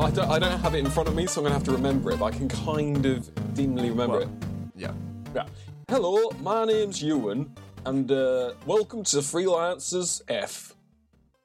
Well, 0.00 0.08
I 0.08 0.12
don't, 0.12 0.30
I 0.30 0.38
don't 0.38 0.60
have 0.60 0.74
it 0.74 0.78
in 0.78 0.90
front 0.90 1.10
of 1.10 1.14
me, 1.14 1.26
so 1.26 1.42
I'm 1.42 1.44
going 1.44 1.50
to 1.50 1.58
have 1.58 1.64
to 1.64 1.72
remember 1.72 2.10
it, 2.10 2.18
but 2.18 2.24
I 2.24 2.30
can 2.30 2.48
kind 2.48 3.04
of 3.04 3.30
dimly 3.52 3.90
remember 3.90 4.20
Well- 4.20 4.22
it. 4.22 4.30
Yeah. 4.74 4.94
Yeah. 5.34 5.44
Hello, 5.90 6.30
my 6.40 6.64
name's 6.64 7.02
Ewan, 7.02 7.54
and 7.84 8.10
uh, 8.10 8.54
welcome 8.64 9.04
to 9.04 9.18
Freelancers 9.18 10.22
F. 10.26 10.74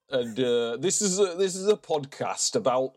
And 0.09 0.39
uh, 0.39 0.77
this 0.77 1.01
is 1.01 1.19
a, 1.19 1.35
this 1.37 1.53
is 1.53 1.67
a 1.67 1.75
podcast 1.75 2.55
about 2.55 2.93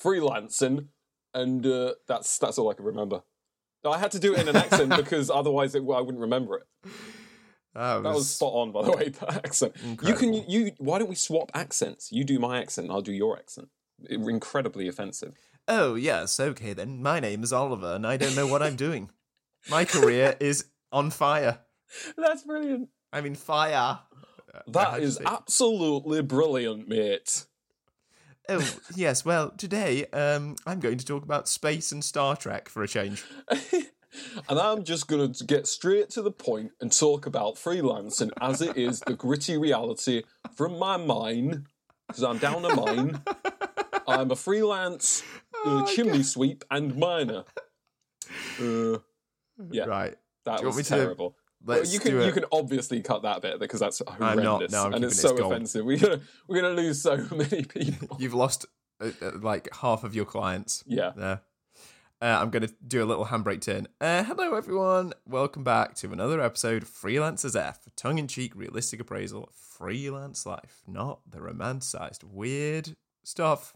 freelancing, 0.00 0.86
and 1.34 1.66
uh, 1.66 1.94
that's 2.06 2.38
that's 2.38 2.56
all 2.56 2.70
I 2.70 2.74
can 2.74 2.84
remember. 2.84 3.22
I 3.84 3.98
had 3.98 4.12
to 4.12 4.20
do 4.20 4.34
it 4.36 4.42
in 4.42 4.48
an 4.48 4.54
accent 4.54 4.96
because 4.96 5.28
otherwise 5.28 5.74
it, 5.74 5.80
I 5.80 6.00
wouldn't 6.00 6.20
remember 6.20 6.58
it. 6.58 6.66
That 7.74 8.04
That 8.04 8.14
was 8.14 8.30
spot 8.30 8.52
on, 8.52 8.70
by 8.70 8.84
the 8.84 8.92
way. 8.92 9.08
That 9.08 9.44
accent. 9.44 9.74
You 10.04 10.14
can 10.14 10.32
you. 10.32 10.70
Why 10.78 11.00
don't 11.00 11.08
we 11.08 11.16
swap 11.16 11.50
accents? 11.52 12.12
You 12.12 12.22
do 12.22 12.38
my 12.38 12.60
accent, 12.60 12.92
I'll 12.92 13.02
do 13.02 13.12
your 13.12 13.36
accent. 13.36 13.70
Incredibly 14.08 14.88
offensive. 14.88 15.36
Oh, 15.68 15.94
yes, 15.94 16.40
okay 16.40 16.72
then. 16.72 17.02
My 17.02 17.20
name 17.20 17.42
is 17.42 17.52
Oliver, 17.52 17.94
and 17.94 18.06
I 18.06 18.16
don't 18.16 18.34
know 18.34 18.46
what 18.46 18.62
I'm 18.62 18.76
doing. 18.76 19.10
My 19.68 19.84
career 19.84 20.36
is 20.40 20.66
on 20.90 21.10
fire. 21.10 21.60
That's 22.16 22.42
brilliant. 22.44 22.88
I 23.12 23.20
mean, 23.20 23.34
fire. 23.34 24.00
I 24.54 24.60
That 24.68 25.00
is 25.00 25.20
absolutely 25.24 26.22
brilliant, 26.22 26.88
mate. 26.88 27.46
Oh, 28.48 28.68
yes, 28.96 29.24
well, 29.24 29.50
today 29.50 30.06
um, 30.06 30.56
I'm 30.66 30.80
going 30.80 30.98
to 30.98 31.06
talk 31.06 31.22
about 31.22 31.48
space 31.48 31.92
and 31.92 32.04
Star 32.04 32.36
Trek 32.36 32.68
for 32.68 32.82
a 32.82 32.88
change. 32.88 33.24
and 34.48 34.58
I'm 34.58 34.82
just 34.82 35.06
going 35.06 35.32
to 35.32 35.44
get 35.44 35.68
straight 35.68 36.10
to 36.10 36.22
the 36.22 36.32
point 36.32 36.72
and 36.80 36.90
talk 36.90 37.26
about 37.26 37.54
freelancing 37.54 38.30
as 38.40 38.60
it 38.60 38.76
is 38.76 39.00
the 39.00 39.14
gritty 39.14 39.56
reality 39.56 40.22
from 40.56 40.78
my 40.78 40.96
mine, 40.96 41.66
because 42.08 42.24
I'm 42.24 42.38
down 42.38 42.64
a 42.64 42.74
mine. 42.74 43.22
I'm 44.10 44.30
a 44.30 44.36
freelance 44.36 45.22
Oh 45.64 45.80
uh, 45.80 45.86
chimney 45.86 46.22
sweep 46.22 46.64
and 46.70 46.96
miner. 46.96 47.44
Uh, 48.60 48.98
yeah, 49.70 49.84
Right. 49.84 50.16
that 50.44 50.62
was 50.64 50.88
terrible. 50.88 51.36
Well, 51.64 51.84
you 51.84 52.00
can 52.00 52.20
you 52.22 52.32
can 52.32 52.44
obviously 52.52 53.02
cut 53.02 53.22
that 53.22 53.42
bit 53.42 53.58
because 53.60 53.80
that's 53.80 54.00
not. 54.00 54.16
horrendous 54.16 54.72
No, 54.72 54.84
I'm 54.86 54.94
and 54.94 55.04
it's 55.04 55.20
so 55.20 55.36
gold. 55.36 55.52
offensive. 55.52 55.84
We're 55.84 55.98
gonna 55.98 56.20
we're 56.48 56.62
gonna 56.62 56.74
lose 56.74 57.02
so 57.02 57.16
many 57.30 57.64
people. 57.64 58.16
You've 58.18 58.32
lost 58.34 58.64
uh, 59.02 59.10
uh, 59.20 59.32
like 59.40 59.68
half 59.76 60.02
of 60.04 60.14
your 60.14 60.24
clients. 60.24 60.82
Yeah. 60.86 61.12
there. 61.16 61.40
Uh, 62.22 62.38
I'm 62.40 62.50
going 62.50 62.66
to 62.66 62.74
do 62.86 63.02
a 63.02 63.06
little 63.06 63.24
handbrake 63.24 63.62
turn. 63.62 63.88
Uh, 63.98 64.22
hello, 64.22 64.54
everyone. 64.54 65.14
Welcome 65.26 65.64
back 65.64 65.94
to 65.96 66.12
another 66.12 66.38
episode 66.42 66.82
of 66.82 66.88
Freelancers 66.90 67.58
F, 67.58 67.80
tongue 67.96 68.18
in 68.18 68.28
cheek, 68.28 68.54
realistic 68.54 69.00
appraisal 69.00 69.44
of 69.44 69.54
freelance 69.54 70.44
life, 70.44 70.82
not 70.86 71.20
the 71.26 71.38
romanticized, 71.38 72.22
weird 72.22 72.94
stuff 73.24 73.74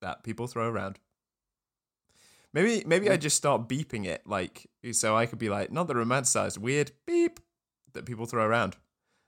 that 0.00 0.22
people 0.22 0.46
throw 0.46 0.68
around. 0.68 0.98
Maybe, 2.52 2.82
maybe 2.86 3.10
I 3.10 3.16
just 3.16 3.36
start 3.36 3.68
beeping 3.68 4.06
it, 4.06 4.22
like 4.26 4.66
so 4.92 5.16
I 5.16 5.26
could 5.26 5.38
be 5.38 5.50
like, 5.50 5.70
not 5.70 5.86
the 5.86 5.94
romanticized, 5.94 6.58
weird 6.58 6.92
beep 7.06 7.40
that 7.92 8.06
people 8.06 8.26
throw 8.26 8.44
around. 8.44 8.76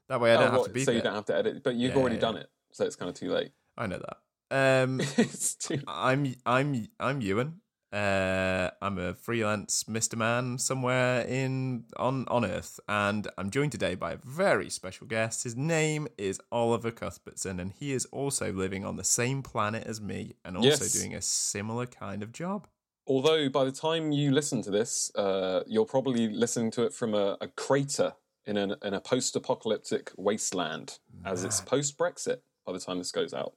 That 0.09 0.21
way 0.21 0.33
I 0.33 0.37
Oh, 0.37 0.41
don't 0.41 0.51
have 0.51 0.61
what, 0.61 0.69
to 0.69 0.73
beep 0.73 0.87
so 0.87 0.91
you 0.91 0.99
it. 0.99 1.05
don't 1.05 1.15
have 1.15 1.27
to 1.27 1.37
edit, 1.37 1.63
but 1.63 1.75
you've 1.75 1.95
Yeah, 1.95 2.01
already 2.01 2.17
yeah, 2.17 2.21
done 2.21 2.37
it, 2.37 2.51
so 2.73 2.85
it's 2.85 2.97
kind 2.97 3.09
of 3.09 3.15
too 3.15 3.31
late. 3.31 3.53
I 3.77 3.87
know 3.87 3.99
that. 3.99 4.17
Um, 4.51 5.01
it's 5.17 5.55
too. 5.55 5.81
I'm 5.87 6.35
I'm 6.47 6.89
I'm 6.99 7.21
Ewan. 7.21 7.60
Uh, 7.93 8.71
I'm 8.81 8.99
a 8.99 9.15
freelance 9.15 9.83
Mr. 9.85 10.17
Man 10.17 10.59
somewhere 10.59 11.23
in 11.23 11.85
on 11.97 12.25
on 12.29 12.45
Earth, 12.45 12.79
and 12.89 13.27
I'm 13.37 13.51
joined 13.51 13.73
today 13.73 13.97
by 13.97 14.13
a 14.13 14.17
very 14.25 14.71
special 14.71 15.09
guest. 15.09 15.43
His 15.43 15.57
name 15.57 16.07
is 16.17 16.41
Oliver 16.53 16.93
Cuthbertson, 16.93 17.59
and 17.59 17.73
he 17.73 17.93
is 17.93 18.07
also 18.13 18.53
living 18.53 18.85
on 18.85 18.97
the 18.97 19.03
same 19.03 19.43
planet 19.43 19.85
as 19.89 20.01
me, 20.01 20.37
and 20.45 20.57
also 20.57 20.69
Yes. 20.85 20.93
doing 20.93 21.15
a 21.17 21.21
similar 21.21 21.87
kind 21.87 22.23
of 22.23 22.31
job. 22.33 22.69
Although 23.09 23.49
by 23.49 23.65
the 23.65 23.73
time 23.73 24.13
you 24.13 24.31
listen 24.31 24.63
to 24.63 24.71
this, 24.71 25.11
uh, 25.17 25.65
you're 25.67 25.85
probably 25.87 26.29
listening 26.29 26.71
to 26.73 26.85
it 26.85 26.95
from 26.95 27.13
a, 27.15 27.37
a 27.41 27.49
crater 27.49 28.15
in, 28.47 28.57
an, 28.57 28.77
in 28.85 28.95
a 28.95 29.01
post-apocalyptic 29.01 30.13
wasteland, 30.17 31.01
as 31.25 31.43
it's 31.43 31.61
post-Brexit 31.61 32.43
by 32.65 32.73
the 32.73 32.79
time 32.79 32.99
this 32.99 33.11
goes 33.11 33.35
out. 33.35 33.55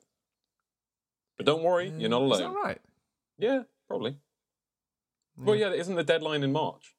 But 1.38 1.46
don't 1.46 1.62
worry, 1.62 1.90
you're 2.00 2.10
not 2.10 2.24
Uh, 2.24 2.26
alone. 2.26 2.34
Is 2.34 2.40
that 2.40 2.50
right? 2.64 2.82
Yeah, 3.38 3.64
probably. 3.88 4.18
Well, 5.38 5.56
yeah, 5.56 5.72
isn't 5.72 5.96
the 5.96 6.04
deadline 6.04 6.44
in 6.44 6.52
March? 6.52 6.96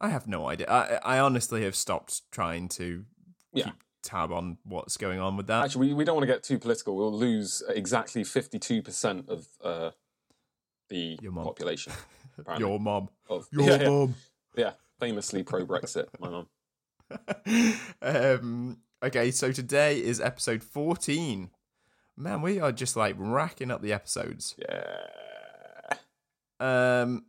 I 0.00 0.08
have 0.10 0.26
no 0.28 0.48
idea. 0.48 0.66
I 0.70 1.16
I 1.16 1.18
honestly 1.18 1.64
have 1.64 1.74
stopped 1.74 2.30
trying 2.30 2.68
to 2.70 3.04
Yeah. 3.52 3.64
keep 3.66 3.74
tab 4.02 4.30
on 4.30 4.58
what's 4.64 4.96
going 4.96 5.18
on 5.18 5.36
with 5.36 5.46
that. 5.48 5.64
Actually, 5.64 5.88
we, 5.88 5.94
we 5.94 6.04
don't 6.04 6.14
want 6.14 6.28
to 6.28 6.32
get 6.32 6.42
too 6.44 6.58
political. 6.58 6.96
We'll 6.96 7.12
lose 7.12 7.62
exactly 7.68 8.22
52% 8.22 9.28
of 9.28 9.48
uh, 9.64 9.90
the 10.88 11.18
Your 11.20 11.32
mum. 11.32 11.44
population. 11.44 11.92
apparently. 12.38 12.68
Your 12.68 12.78
mom. 12.78 13.08
Of- 13.28 13.48
Your 13.50 13.62
yeah, 13.64 13.80
yeah, 13.82 13.88
mom. 13.88 14.14
yeah, 14.56 14.72
famously 15.00 15.42
pro-Brexit, 15.42 16.06
my 16.20 16.28
mom. 16.28 16.46
um, 18.02 18.78
okay, 19.02 19.30
so 19.32 19.50
today 19.50 19.98
is 20.00 20.20
episode 20.20 20.62
14. 20.62 21.50
Man, 22.16 22.42
we 22.42 22.60
are 22.60 22.72
just 22.72 22.96
like 22.96 23.14
racking 23.18 23.70
up 23.72 23.82
the 23.82 23.92
episodes. 23.92 24.54
Yeah. 24.58 24.96
Um, 26.60 27.26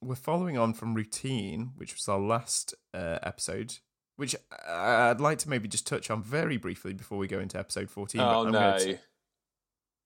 we're 0.00 0.14
following 0.16 0.58
on 0.58 0.74
from 0.74 0.94
routine, 0.94 1.72
which 1.76 1.94
was 1.94 2.08
our 2.08 2.18
last 2.18 2.74
uh, 2.92 3.18
episode, 3.22 3.78
which 4.16 4.36
I- 4.68 5.10
I'd 5.10 5.20
like 5.20 5.38
to 5.38 5.48
maybe 5.48 5.68
just 5.68 5.86
touch 5.86 6.10
on 6.10 6.22
very 6.22 6.56
briefly 6.56 6.92
before 6.92 7.18
we 7.18 7.26
go 7.26 7.38
into 7.40 7.58
episode 7.58 7.90
14. 7.90 8.20
but 8.20 8.34
Oh, 8.36 8.46
I'm 8.46 8.52
no. 8.52 8.78
t- 8.78 8.96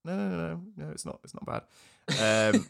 no, 0.04 0.16
no, 0.16 0.28
no, 0.28 0.36
no, 0.36 0.62
no, 0.76 0.90
it's 0.90 1.04
not. 1.04 1.20
It's 1.24 1.34
not 1.34 1.44
bad. 1.44 2.54
Um, 2.54 2.66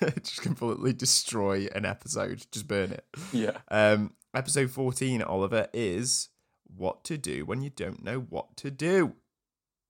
just 0.22 0.40
completely 0.42 0.92
destroy 0.92 1.66
an 1.74 1.84
episode. 1.84 2.46
Just 2.52 2.66
burn 2.68 2.92
it. 2.92 3.04
yeah. 3.32 3.58
Um, 3.68 4.14
episode 4.34 4.70
14, 4.70 5.20
Oliver, 5.22 5.68
is 5.74 6.28
what 6.74 7.04
to 7.04 7.18
do 7.18 7.44
when 7.44 7.60
you 7.62 7.70
don't 7.70 8.02
know 8.02 8.20
what 8.20 8.56
to 8.58 8.70
do. 8.70 9.14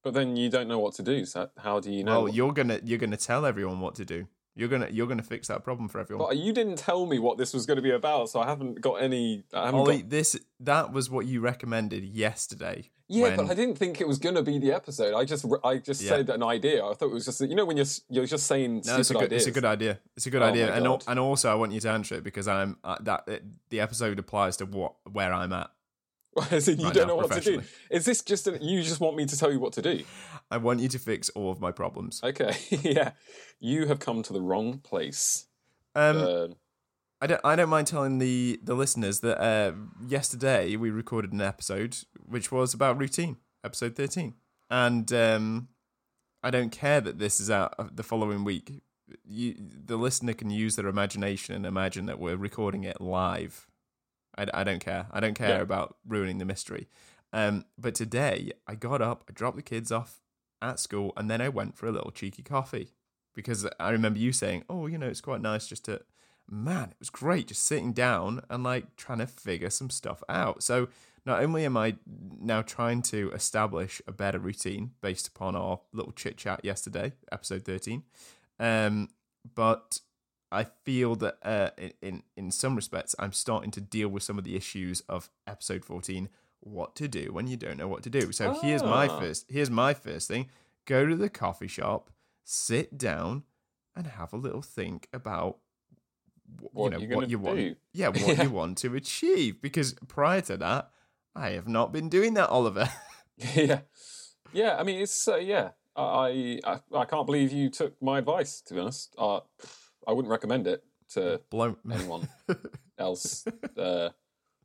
But 0.03 0.15
then 0.15 0.35
you 0.35 0.49
don't 0.51 0.67
know 0.67 0.81
what 0.81 0.95
to 0.95 1.03
do. 1.05 1.25
So 1.27 1.51
how 1.59 1.79
do 1.79 1.93
you 1.93 2.03
know? 2.03 2.23
well, 2.25 2.33
you're 2.35 2.53
gonna 2.53 2.81
you're 2.83 2.99
gonna 2.99 3.17
tell 3.17 3.47
everyone 3.47 3.79
what 3.81 3.95
to 3.97 4.05
do. 4.05 4.27
You're 4.55 4.69
gonna 4.69 4.89
you're 4.91 5.07
gonna 5.07 5.23
fix 5.23 5.49
that 5.49 5.65
problem 5.65 5.89
for 5.89 5.99
everyone. 5.99 6.27
but 6.29 6.37
you 6.37 6.53
didn't 6.53 6.77
tell 6.77 7.07
me 7.07 7.19
what 7.19 7.39
this 7.39 7.55
was 7.55 7.65
going 7.65 7.77
to 7.77 7.83
be 7.83 7.91
about, 7.91 8.29
so 8.29 8.41
I 8.41 8.47
haven't 8.47 8.81
got 8.81 8.95
any. 9.03 9.45
I 9.53 9.67
haven't 9.67 9.81
Ollie, 9.81 10.03
got... 10.03 10.11
this 10.11 10.37
that 10.61 10.93
was 10.93 11.09
what 11.09 11.27
you 11.27 11.41
recommended 11.41 12.05
yesterday. 12.05 12.91
Yeah, 13.09 13.23
when- 13.25 13.37
but 13.37 13.51
I 13.51 13.55
didn't 13.55 13.77
think 13.77 14.01
it 14.01 14.09
was 14.09 14.19
going 14.19 14.35
to 14.37 14.43
be 14.43 14.59
the 14.59 14.73
episode. 14.73 15.15
I 15.15 15.25
just, 15.27 15.45
I 15.65 15.77
just 15.79 16.01
Yeah. 16.03 16.09
said 16.11 16.31
an 16.31 16.43
idea. 16.43 16.83
I 16.85 16.95
thought 16.95 17.07
it 17.07 17.13
was 17.13 17.27
just, 17.27 17.41
you 17.43 17.55
know, 17.55 17.67
when 17.67 17.77
you're, 17.77 17.87
you're 18.09 18.25
just 18.27 18.47
saying 18.47 18.83
No, 18.87 18.97
it's 18.99 19.11
a 19.11 19.15
good 19.15 19.25
ideas. 19.25 19.43
it's 19.43 19.49
a 19.49 19.61
good 19.61 19.65
idea. 19.67 19.99
It's 20.17 20.27
a 20.27 20.31
good 20.31 20.41
Oh 20.43 20.47
idea, 20.47 20.75
and 20.75 20.87
and 21.07 21.19
also 21.19 21.51
I 21.51 21.55
want 21.55 21.73
you 21.73 21.81
to 21.81 21.91
answer 21.91 22.15
it 22.17 22.25
because 22.25 22.49
I'm 22.49 22.79
uh, 22.85 22.97
that 23.01 23.25
it, 23.27 23.45
the 23.71 23.81
episode 23.81 24.19
applies 24.19 24.57
to 24.59 24.67
what 24.67 24.95
where 25.11 25.33
I'm 25.33 25.53
at. 25.53 25.71
As 26.51 26.69
in, 26.69 26.79
you 26.79 26.87
Right 26.87 26.95
don't 26.95 27.09
now, 27.09 27.15
know 27.15 27.17
what 27.17 27.33
to 27.33 27.41
do. 27.41 27.63
Is 27.91 28.05
this 28.05 28.23
just? 28.23 28.47
An, 28.47 28.63
you 28.63 28.83
just 28.83 29.01
want 29.01 29.17
me 29.17 29.27
to 29.27 29.37
tell 29.39 29.53
you 29.53 29.61
what 29.61 29.75
to 29.75 29.83
do? 29.83 30.03
I 30.51 30.57
want 30.57 30.81
you 30.81 30.89
to 30.89 30.99
fix 30.99 31.29
all 31.31 31.51
of 31.51 31.61
my 31.61 31.73
problems. 31.73 32.21
Okay, 32.25 32.57
yeah. 32.71 33.13
You 33.61 33.87
have 33.87 33.99
come 33.99 34.23
to 34.23 34.33
the 34.33 34.41
wrong 34.41 34.79
place. 34.79 35.47
Um, 35.95 36.17
Uh, 36.17 36.47
I 37.21 37.27
don't. 37.27 37.41
I 37.45 37.55
don't 37.55 37.69
mind 37.69 37.87
telling 37.87 38.19
the 38.19 38.59
the 38.65 38.75
listeners 38.75 39.21
that 39.21 39.41
uh, 39.41 39.73
yesterday 40.09 40.75
we 40.77 40.91
recorded 40.91 41.33
an 41.33 41.41
episode 41.41 41.99
which 42.27 42.51
was 42.51 42.73
about 42.75 42.99
routine, 42.99 43.37
episode 43.63 43.95
thirteen, 43.95 44.35
and 44.71 45.13
um, 45.13 45.69
I 46.43 46.51
don't 46.51 46.71
care 46.71 47.01
that 47.01 47.19
this 47.19 47.41
is 47.41 47.51
out 47.51 47.95
the 47.95 48.03
following 48.03 48.43
week. 48.43 48.83
You, 49.25 49.55
the 49.59 49.99
listener 49.99 50.33
can 50.33 50.49
use 50.51 50.77
their 50.77 50.89
imagination 50.89 51.55
and 51.55 51.67
imagine 51.67 52.07
that 52.07 52.19
we're 52.19 52.37
recording 52.37 52.85
it 52.85 53.01
live. 53.01 53.69
I, 54.39 54.47
I 54.55 54.65
don't 54.65 54.81
care. 54.81 55.07
I 55.11 55.21
don't 55.21 55.35
care 55.35 55.57
Yeah. 55.57 55.61
about 55.63 55.97
ruining 56.07 56.39
the 56.39 56.45
mystery. 56.45 56.89
Um, 57.33 57.65
but 57.79 57.95
today 57.95 58.53
I 58.67 58.75
got 58.75 59.01
up, 59.01 59.25
I 59.29 59.33
dropped 59.33 59.57
the 59.57 59.63
kids 59.63 59.91
off 59.91 60.21
at 60.61 60.79
school, 60.79 61.13
and 61.17 61.31
then 61.31 61.41
I 61.41 61.49
went 61.49 61.77
for 61.77 61.87
a 61.87 61.93
little 61.93 62.11
cheeky 62.11 62.43
coffee 62.43 62.91
because 63.35 63.67
I 63.81 63.91
remember 63.91 64.19
you 64.19 64.33
saying, 64.33 64.65
"Oh, 64.69 64.87
you 64.87 64.99
know, 64.99 65.09
it's 65.09 65.21
quite 65.23 65.41
nice 65.41 65.67
just 65.67 65.85
to." 65.87 66.03
Man, 66.51 66.91
it 66.91 66.97
was 66.99 67.09
great 67.09 67.47
just 67.47 67.63
sitting 67.65 67.93
down 67.93 68.43
and 68.51 68.63
like 68.65 68.97
trying 68.97 69.19
to 69.21 69.27
figure 69.29 69.71
some 69.71 69.89
stuff 69.91 70.23
out. 70.29 70.63
So 70.63 70.89
not 71.25 71.41
only 71.43 71.65
am 71.65 71.77
I 71.77 71.97
now 72.41 72.63
trying 72.63 73.01
to 73.03 73.31
establish 73.33 74.03
a 74.09 74.13
better 74.13 74.41
routine 74.41 74.91
based 75.01 75.29
upon 75.29 75.55
our 75.57 75.81
little 75.93 76.13
chit 76.13 76.37
chat 76.37 76.65
yesterday, 76.65 77.13
episode 77.31 77.65
thirteen, 77.65 78.03
um, 78.59 79.09
but 79.55 80.01
I 80.53 80.65
feel 80.85 81.17
that 81.17 81.37
uh, 81.43 81.71
in 82.01 82.23
in 82.37 82.51
some 82.51 82.77
respects 82.77 83.15
I'm 83.19 83.33
starting 83.33 83.71
to 83.73 83.81
deal 83.81 84.09
with 84.09 84.23
some 84.23 84.39
of 84.39 84.45
the 84.45 84.55
issues 84.57 85.01
of 85.09 85.31
episode 85.47 85.85
fourteen. 85.85 86.29
What 86.61 86.95
to 86.97 87.09
do 87.09 87.33
when 87.33 87.49
you 87.49 87.57
don't 87.57 87.77
know 87.77 87.89
what 87.89 88.05
to 88.05 88.11
do. 88.11 88.31
So 88.31 88.55
here's 88.63 88.85
my 88.85 89.09
Ah. 89.09 89.19
first. 89.19 89.47
Here's 89.49 89.71
my 89.71 89.95
first 89.95 90.29
thing. 90.29 90.49
Go 90.85 91.07
to 91.07 91.17
the 91.17 91.29
coffee 91.29 91.67
shop, 91.67 92.11
sit 92.45 92.97
down, 92.97 93.43
and 93.97 94.07
have 94.07 94.33
a 94.33 94.37
little 94.37 94.63
think 94.63 95.09
about 95.13 95.59
What 96.73 96.93
you 97.01 97.09
know 97.09 97.17
what 97.17 97.31
you 97.31 97.39
want. 97.39 97.79
Yeah, 97.93 98.09
what 98.09 98.39
you 98.45 98.51
want 98.51 98.79
to 98.79 98.95
achieve. 98.95 99.61
Because 99.63 99.95
prior 100.07 100.41
to 100.43 100.57
that, 100.59 100.91
I 101.35 101.51
have 101.51 101.67
not 101.67 101.93
been 101.93 102.09
doing 102.09 102.35
that, 102.35 102.49
Oliver. 102.51 102.89
yeah, 103.55 103.81
yeah. 104.53 104.77
I 104.79 104.83
mean, 104.85 105.01
it's 105.01 105.27
uh, 105.27 105.37
yeah. 105.37 105.71
I, 105.97 106.61
I 106.65 106.81
I 106.95 107.05
can't 107.07 107.27
believe 107.27 107.53
you 107.53 107.71
took 107.71 108.01
my 108.01 108.19
advice. 108.19 108.61
To 108.67 108.75
be 108.75 108.81
honest, 108.81 109.15
uh, 109.19 109.41
I 110.07 110.13
wouldn't 110.13 110.31
recommend 110.31 110.67
it 110.67 110.83
to 111.11 111.41
Blow 111.51 111.77
anyone 111.91 112.29
else. 112.99 113.45
Uh, 113.77 114.11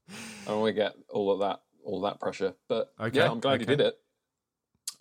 I 0.10 0.50
don't 0.50 0.62
want 0.62 0.70
to 0.76 0.82
get 0.82 0.96
all 1.10 1.32
of 1.32 1.40
that 1.40 1.62
all 1.84 2.04
of 2.04 2.12
that 2.12 2.20
pressure, 2.20 2.54
but 2.68 2.92
Okay, 3.00 3.18
yeah, 3.20 3.30
I'm 3.32 3.40
glad 3.40 3.60
you 3.62 3.66
did 3.66 3.82
it. 3.82 3.96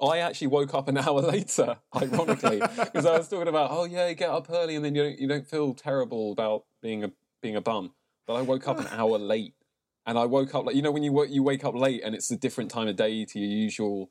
I 0.01 0.19
actually 0.19 0.49
woke 0.49 0.75
up 0.75 0.89
an 0.89 0.99
hour 1.07 1.21
later, 1.21 1.79
ironically, 1.95 2.61
because 2.61 3.07
I 3.07 3.17
was 3.17 3.29
talking 3.29 3.49
about, 3.49 3.71
oh 3.73 3.85
yeah, 3.85 4.09
you 4.09 4.15
get 4.15 4.31
up 4.31 4.49
early 4.51 4.77
and 4.77 4.85
then 4.85 4.95
you 4.95 5.03
don't 5.03 5.19
you 5.19 5.29
don't 5.29 5.47
feel 5.47 5.75
terrible 5.75 6.33
about 6.33 6.65
being 6.83 7.05
a 7.05 7.13
being 7.43 7.57
a 7.57 7.61
bum. 7.61 7.93
But 8.27 8.35
I 8.35 8.43
woke 8.43 8.67
up 8.69 8.79
an 8.79 8.87
hour 8.93 9.19
late, 9.19 9.55
and 10.05 10.19
I 10.19 10.27
woke 10.27 10.55
up 10.55 10.67
like 10.67 10.75
you 10.77 10.83
know 10.83 10.91
when 10.91 11.03
you 11.03 11.13
wo- 11.13 11.23
you 11.23 11.43
wake 11.43 11.65
up 11.65 11.75
late 11.75 12.03
and 12.05 12.15
it's 12.15 12.31
a 12.31 12.37
different 12.37 12.71
time 12.71 12.89
of 12.89 12.97
day 12.97 13.25
to 13.25 13.39
your 13.39 13.49
usual, 13.49 14.11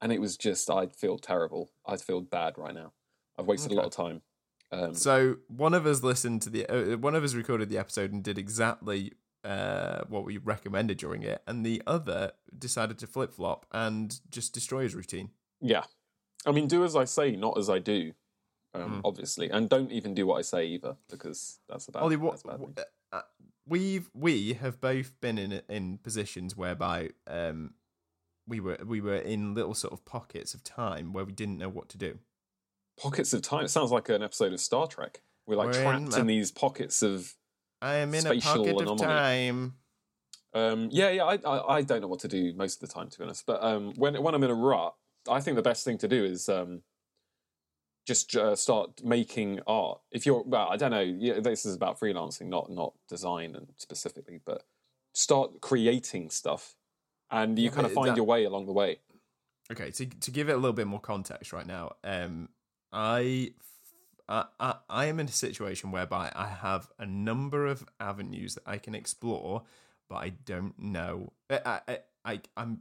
and 0.00 0.12
it 0.12 0.20
was 0.20 0.36
just 0.36 0.70
I'd 0.70 0.94
feel 0.94 1.18
terrible. 1.18 1.70
I'd 1.86 2.00
feel 2.02 2.20
bad 2.20 2.56
right 2.58 2.74
now. 2.74 2.92
I've 3.38 3.46
wasted 3.46 3.72
a 3.72 3.74
lot 3.74 3.86
of 3.86 3.92
time. 3.92 4.22
Um, 4.70 4.94
So 4.94 5.36
one 5.48 5.74
of 5.74 5.86
us 5.86 6.02
listened 6.02 6.42
to 6.42 6.50
the 6.50 6.66
uh, 6.66 6.96
one 6.98 7.14
of 7.14 7.24
us 7.24 7.34
recorded 7.34 7.68
the 7.70 7.78
episode 7.78 8.12
and 8.12 8.22
did 8.22 8.38
exactly 8.38 9.12
uh, 9.44 10.02
what 10.08 10.24
we 10.24 10.36
recommended 10.38 10.98
during 10.98 11.22
it, 11.22 11.42
and 11.46 11.64
the 11.64 11.82
other 11.86 12.32
decided 12.58 12.98
to 12.98 13.06
flip 13.06 13.32
flop 13.32 13.66
and 13.72 14.20
just 14.30 14.52
destroy 14.52 14.82
his 14.82 14.94
routine. 14.94 15.30
Yeah. 15.60 15.84
I 16.46 16.52
mean, 16.52 16.66
do 16.68 16.84
as 16.84 16.94
I 16.94 17.04
say, 17.04 17.34
not 17.36 17.58
as 17.58 17.68
I 17.70 17.78
do, 17.78 18.12
um, 18.74 18.96
Mm. 18.96 19.00
obviously. 19.04 19.48
And 19.50 19.68
don't 19.68 19.90
even 19.90 20.14
do 20.14 20.26
what 20.26 20.38
I 20.38 20.42
say 20.42 20.66
either, 20.66 20.96
because 21.08 21.60
that's 21.68 21.88
a 21.88 21.92
bad, 21.92 22.02
Ollie, 22.02 22.16
what, 22.16 22.32
that's 22.32 22.44
a 22.44 22.48
bad 22.48 22.58
thing. 22.76 22.84
uh, 23.12 23.22
we've 23.66 24.10
we 24.14 24.52
have 24.54 24.80
both 24.80 25.18
been 25.20 25.38
in 25.38 25.62
in 25.68 25.98
positions 25.98 26.56
whereby 26.56 27.10
um, 27.26 27.74
we 28.46 28.60
were 28.60 28.78
we 28.84 29.00
were 29.00 29.16
in 29.16 29.54
little 29.54 29.74
sort 29.74 29.92
of 29.92 30.04
pockets 30.04 30.54
of 30.54 30.62
time 30.62 31.12
where 31.12 31.24
we 31.24 31.32
didn't 31.32 31.58
know 31.58 31.68
what 31.70 31.88
to 31.90 31.98
do. 31.98 32.18
Pockets 32.98 33.32
of 33.32 33.42
time. 33.42 33.64
It 33.64 33.68
sounds 33.70 33.90
like 33.90 34.08
an 34.08 34.22
episode 34.22 34.52
of 34.52 34.60
Star 34.60 34.86
Trek. 34.86 35.20
We're 35.46 35.56
like 35.56 35.68
We're 35.68 35.78
in 35.80 35.82
trapped 36.04 36.16
a- 36.16 36.20
in 36.20 36.26
these 36.26 36.50
pockets 36.50 37.02
of. 37.02 37.34
I 37.80 37.96
am 37.96 38.08
in 38.12 38.26
a 38.26 38.28
Spatial 38.40 38.64
pocket 38.64 38.88
of 38.88 38.98
time. 38.98 39.74
Um, 40.52 40.88
yeah, 40.90 41.10
yeah, 41.10 41.24
I, 41.24 41.34
I, 41.36 41.74
I 41.76 41.82
don't 41.82 42.00
know 42.00 42.08
what 42.08 42.20
to 42.20 42.28
do 42.28 42.52
most 42.54 42.82
of 42.82 42.88
the 42.88 42.92
time, 42.92 43.08
to 43.08 43.18
be 43.18 43.24
honest. 43.24 43.46
But 43.46 43.62
um, 43.62 43.92
when, 43.96 44.20
when 44.20 44.34
I'm 44.34 44.42
in 44.42 44.50
a 44.50 44.54
rut, 44.54 44.94
I 45.30 45.40
think 45.40 45.56
the 45.56 45.62
best 45.62 45.84
thing 45.84 45.98
to 45.98 46.08
do 46.08 46.24
is 46.24 46.48
um, 46.48 46.82
just 48.06 48.34
uh, 48.34 48.56
start 48.56 49.04
making 49.04 49.60
art. 49.66 50.00
If 50.10 50.26
you're, 50.26 50.42
well, 50.42 50.68
I 50.68 50.76
don't 50.76 50.90
know, 50.90 51.00
yeah, 51.00 51.38
this 51.40 51.64
is 51.66 51.74
about 51.76 52.00
freelancing, 52.00 52.48
not 52.48 52.70
not 52.70 52.94
design 53.08 53.54
and 53.54 53.68
specifically, 53.76 54.40
but 54.44 54.64
start 55.14 55.60
creating 55.60 56.30
stuff, 56.30 56.74
and 57.30 57.58
you 57.58 57.66
Yeah, 57.66 57.70
kind 57.70 57.86
of 57.86 57.92
find 57.92 58.08
that- 58.10 58.16
your 58.16 58.26
way 58.26 58.44
along 58.44 58.66
the 58.66 58.72
way. 58.72 59.00
Okay, 59.70 59.90
to 59.92 60.06
to 60.06 60.30
give 60.30 60.48
it 60.48 60.52
a 60.52 60.56
little 60.56 60.72
bit 60.72 60.86
more 60.86 61.00
context 61.00 61.52
right 61.52 61.66
now, 61.66 61.92
um, 62.02 62.48
I, 62.92 63.52
I 64.28 64.44
I 64.58 64.74
I 64.88 65.04
am 65.06 65.20
in 65.20 65.26
a 65.26 65.32
situation 65.32 65.90
whereby 65.90 66.30
I 66.34 66.46
have 66.46 66.90
a 66.98 67.06
number 67.06 67.66
of 67.66 67.84
avenues 68.00 68.54
that 68.54 68.64
I 68.66 68.78
can 68.78 68.94
explore, 68.94 69.62
but 70.08 70.16
I 70.16 70.30
don't 70.30 70.78
know. 70.78 71.32
I 71.50 71.80
I, 71.88 71.98
I 72.24 72.40
I'm 72.56 72.80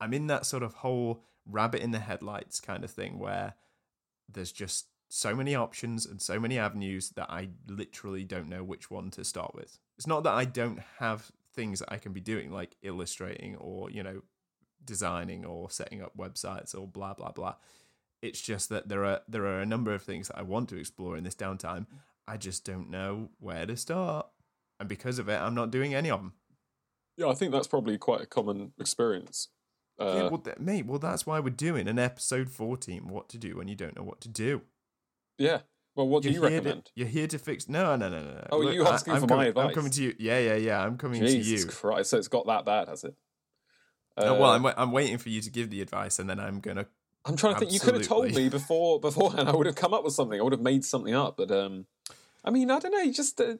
I'm 0.00 0.14
in 0.14 0.26
that 0.28 0.46
sort 0.46 0.62
of 0.62 0.74
whole 0.74 1.22
rabbit 1.46 1.82
in 1.82 1.92
the 1.92 1.98
headlights 1.98 2.60
kind 2.60 2.84
of 2.84 2.90
thing 2.90 3.18
where 3.18 3.54
there's 4.28 4.52
just 4.52 4.86
so 5.08 5.34
many 5.34 5.54
options 5.54 6.04
and 6.04 6.20
so 6.20 6.38
many 6.38 6.58
avenues 6.58 7.10
that 7.10 7.30
I 7.30 7.48
literally 7.66 8.24
don't 8.24 8.48
know 8.48 8.62
which 8.62 8.90
one 8.90 9.10
to 9.12 9.24
start 9.24 9.54
with. 9.54 9.78
It's 9.96 10.06
not 10.06 10.22
that 10.24 10.34
I 10.34 10.44
don't 10.44 10.80
have 10.98 11.32
things 11.54 11.78
that 11.80 11.90
I 11.92 11.96
can 11.96 12.12
be 12.12 12.20
doing 12.20 12.52
like 12.52 12.76
illustrating 12.82 13.56
or 13.56 13.90
you 13.90 14.02
know 14.02 14.22
designing 14.84 15.44
or 15.44 15.70
setting 15.70 16.02
up 16.02 16.16
websites 16.16 16.74
or 16.78 16.86
blah 16.86 17.14
blah 17.14 17.32
blah. 17.32 17.54
It's 18.22 18.40
just 18.40 18.68
that 18.70 18.88
there 18.88 19.04
are 19.04 19.20
there 19.28 19.46
are 19.46 19.60
a 19.60 19.66
number 19.66 19.94
of 19.94 20.02
things 20.02 20.28
that 20.28 20.38
I 20.38 20.42
want 20.42 20.68
to 20.70 20.76
explore 20.76 21.16
in 21.16 21.24
this 21.24 21.34
downtime. 21.36 21.86
I 22.26 22.36
just 22.36 22.64
don't 22.64 22.90
know 22.90 23.30
where 23.38 23.64
to 23.66 23.76
start, 23.76 24.26
and 24.80 24.88
because 24.88 25.18
of 25.18 25.28
it, 25.28 25.40
I'm 25.40 25.54
not 25.54 25.70
doing 25.70 25.94
any 25.94 26.10
of 26.10 26.20
them. 26.20 26.32
Yeah, 27.16 27.28
I 27.28 27.34
think 27.34 27.52
that's 27.52 27.66
probably 27.66 27.96
quite 27.98 28.20
a 28.20 28.26
common 28.26 28.72
experience. 28.78 29.48
Uh, 30.00 30.04
yeah, 30.14 30.22
well, 30.28 30.38
th- 30.38 30.58
mate, 30.58 30.86
well, 30.86 30.98
that's 31.00 31.26
why 31.26 31.40
we're 31.40 31.50
doing 31.50 31.88
an 31.88 31.98
episode 31.98 32.50
14. 32.50 33.08
What 33.08 33.28
to 33.30 33.38
do 33.38 33.56
when 33.56 33.66
you 33.66 33.74
don't 33.74 33.96
know 33.96 34.04
what 34.04 34.20
to 34.22 34.28
do. 34.28 34.62
yeah. 35.38 35.60
Well, 35.96 36.06
what 36.06 36.22
do 36.22 36.28
you 36.28 36.34
You're 36.34 36.44
recommend? 36.44 36.84
To, 36.84 36.92
you're 36.94 37.08
here 37.08 37.26
to 37.26 37.38
fix. 37.40 37.68
No, 37.68 37.96
no, 37.96 38.08
no, 38.08 38.22
no. 38.22 38.30
no. 38.34 38.46
Oh, 38.52 38.64
are 38.68 38.72
you 38.72 38.84
I- 38.86 38.90
asking 38.94 39.14
I'm 39.14 39.20
for 39.22 39.26
my 39.26 39.50
coming, 39.50 39.68
I'm 39.68 39.74
coming 39.74 39.90
to 39.90 40.02
you. 40.02 40.14
Yeah, 40.20 40.38
yeah, 40.38 40.54
yeah. 40.54 40.84
I'm 40.84 40.96
coming 40.96 41.20
to 41.20 41.28
you. 41.28 41.42
Jesus. 41.42 41.74
Christ! 41.74 42.10
So 42.10 42.18
it's 42.18 42.28
got 42.28 42.46
that 42.46 42.64
bad, 42.64 42.86
has 42.86 43.02
it? 43.02 43.16
No, 44.16 44.36
Uh, 44.36 44.38
well, 44.38 44.50
I'm, 44.52 44.64
I'm 44.66 44.92
waiting 44.92 45.18
for 45.18 45.28
you 45.28 45.40
to 45.40 45.50
give 45.50 45.70
the 45.70 45.82
advice, 45.82 46.20
and 46.20 46.30
then 46.30 46.38
I'm 46.38 46.60
gonna. 46.60 46.86
I'm 47.28 47.36
trying 47.36 47.54
to 47.54 47.60
think. 47.60 47.72
You 47.72 47.78
could 47.80 47.94
have 47.94 48.06
told 48.06 48.34
me 48.34 48.48
before 48.58 48.98
beforehand. 49.00 49.48
I 49.48 49.54
would 49.54 49.66
have 49.66 49.76
come 49.76 49.94
up 49.94 50.02
with 50.04 50.14
something. 50.14 50.40
I 50.40 50.42
would 50.42 50.52
have 50.52 50.62
made 50.62 50.84
something 50.84 51.14
up. 51.14 51.36
But 51.36 51.50
um, 51.52 51.86
I 52.44 52.50
mean, 52.50 52.70
I 52.70 52.78
don't 52.80 52.92
know. 52.92 53.00
You 53.00 53.12
just 53.12 53.40
uh, 53.40 53.54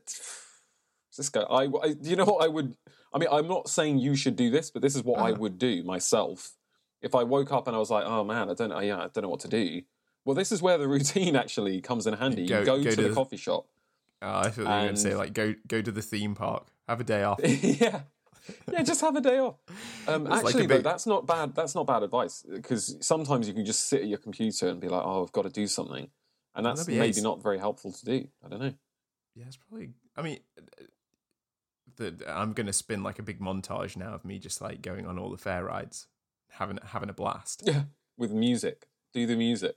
this 1.17 1.29
guy. 1.29 1.43
I, 1.43 1.65
I. 1.65 1.95
You 2.03 2.17
know 2.17 2.25
what 2.25 2.45
I 2.45 2.49
would. 2.49 2.77
I 3.13 3.19
mean, 3.19 3.29
I'm 3.31 3.49
not 3.49 3.69
saying 3.69 3.99
you 3.99 4.17
should 4.17 4.37
do 4.37 4.51
this, 4.51 4.71
but 4.71 4.83
this 4.83 4.95
is 4.97 5.03
what 5.05 5.19
I 5.21 5.31
Uh-huh. 5.31 5.41
would 5.41 5.59
do 5.59 5.83
myself. 5.85 6.53
If 7.01 7.15
I 7.15 7.23
woke 7.23 7.53
up 7.53 7.67
and 7.69 7.77
I 7.77 7.79
was 7.79 7.91
like, 7.91 8.05
"Oh 8.07 8.25
man, 8.25 8.51
I 8.51 8.55
don't 8.55 8.71
know. 8.71 8.81
Yeah, 8.81 8.97
I 8.99 9.09
don't 9.09 9.23
know 9.23 9.29
what 9.29 9.41
to 9.41 9.49
do." 9.49 9.83
Well, 10.25 10.35
this 10.35 10.51
is 10.53 10.61
where 10.61 10.79
the 10.79 10.89
routine 10.97 11.37
actually 11.37 11.81
comes 11.81 12.07
in 12.07 12.15
handy. 12.15 12.43
You 12.43 12.49
Go- 12.49 12.65
go, 12.65 12.77
go 12.79 12.91
to, 12.91 12.97
to 12.97 13.03
the 13.03 13.09
the- 13.11 13.15
coffee 13.15 13.37
shop. 13.37 13.67
Oh, 14.21 14.39
I 14.41 14.51
thought 14.51 14.57
you 14.59 14.63
were 14.65 14.69
going 14.71 14.95
to 14.95 15.01
say 15.01 15.15
like 15.15 15.33
go 15.33 15.55
go 15.69 15.81
to 15.81 15.93
the 15.93 16.03
theme 16.03 16.35
park, 16.35 16.67
have 16.89 17.01
a 17.01 17.05
day 17.05 17.23
off. 17.23 17.39
yeah, 17.45 18.01
yeah, 18.73 18.83
just 18.83 19.01
have 19.01 19.17
a 19.17 19.21
day 19.21 19.39
off. 19.39 19.57
Um, 20.07 20.27
It's 20.27 20.31
like 20.31 20.43
a 20.45 20.47
actually, 20.49 20.67
though, 20.67 20.75
big- 20.77 20.85
that's 20.85 21.07
not 21.07 21.27
bad. 21.27 21.55
That's 21.55 21.75
not 21.75 21.87
bad 21.87 22.03
advice 22.03 22.43
because 22.51 22.97
sometimes 23.01 23.47
you 23.49 23.55
can 23.55 23.65
just 23.65 23.89
sit 23.89 24.03
at 24.03 24.09
your 24.09 24.19
computer 24.19 24.69
and 24.69 24.81
be 24.81 24.89
like, 24.89 25.03
"Oh, 25.05 25.23
I've 25.25 25.33
got 25.33 25.43
to 25.43 25.51
do 25.51 25.67
something," 25.67 26.09
and 26.55 26.67
that's 26.67 26.81
that'd 26.85 26.95
maybe 26.99 27.09
ace. 27.19 27.23
not 27.23 27.43
very 27.43 27.59
helpful 27.59 27.93
to 27.93 28.05
do. 28.05 28.29
I 28.45 28.49
don't 28.49 28.61
know. 28.61 28.75
Yeah, 29.35 29.45
it's 29.47 29.57
probably. 29.57 29.91
I 30.17 30.23
mean, 30.23 30.39
the, 31.97 32.23
I'm 32.29 32.53
going 32.53 32.67
to 32.67 32.73
spin 32.73 33.03
like 33.03 33.19
a 33.19 33.23
big 33.23 33.41
montage 33.41 33.97
now 33.97 34.15
of 34.15 34.25
me 34.25 34.39
just 34.39 34.61
like 34.61 34.83
going 34.83 35.07
on 35.07 35.19
all 35.19 35.31
the 35.31 35.39
fair 35.39 35.65
rides, 35.65 36.07
having 36.51 36.79
having 36.85 37.09
a 37.09 37.13
blast. 37.15 37.63
Yeah, 37.65 37.83
with 38.17 38.33
music, 38.33 38.89
do 39.13 39.27
the 39.27 39.37
music. 39.37 39.77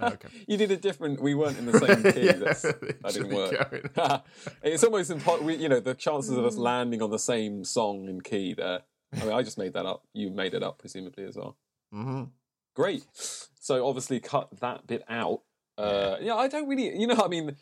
Okay. 0.00 0.28
You 0.46 0.56
did 0.56 0.70
a 0.70 0.76
different. 0.76 1.20
We 1.20 1.34
weren't 1.34 1.58
in 1.58 1.66
the 1.66 1.78
same 1.78 2.12
key. 2.12 2.26
Yeah, 2.26 2.32
that 2.32 3.12
didn't 3.12 3.34
work. 3.34 4.24
it's 4.62 4.84
almost 4.84 5.10
impossible. 5.10 5.50
You 5.50 5.68
know, 5.68 5.80
the 5.80 5.94
chances 5.94 6.36
of 6.36 6.44
us 6.44 6.56
landing 6.56 7.02
on 7.02 7.10
the 7.10 7.18
same 7.18 7.64
song 7.64 8.08
and 8.08 8.22
key 8.22 8.54
there. 8.54 8.80
I 9.14 9.24
mean, 9.24 9.32
I 9.32 9.42
just 9.42 9.58
made 9.58 9.72
that 9.72 9.86
up. 9.86 10.02
You 10.12 10.30
made 10.30 10.54
it 10.54 10.62
up, 10.62 10.78
presumably 10.78 11.24
as 11.24 11.36
well. 11.36 11.56
Mhm. 11.94 12.30
Great. 12.74 13.04
So 13.14 13.86
obviously, 13.86 14.20
cut 14.20 14.48
that 14.60 14.86
bit 14.86 15.02
out. 15.08 15.42
Uh, 15.76 16.16
yeah, 16.20 16.34
I 16.34 16.48
don't 16.48 16.68
really. 16.68 16.96
You 16.98 17.06
know, 17.06 17.20
I 17.24 17.28
mean, 17.28 17.56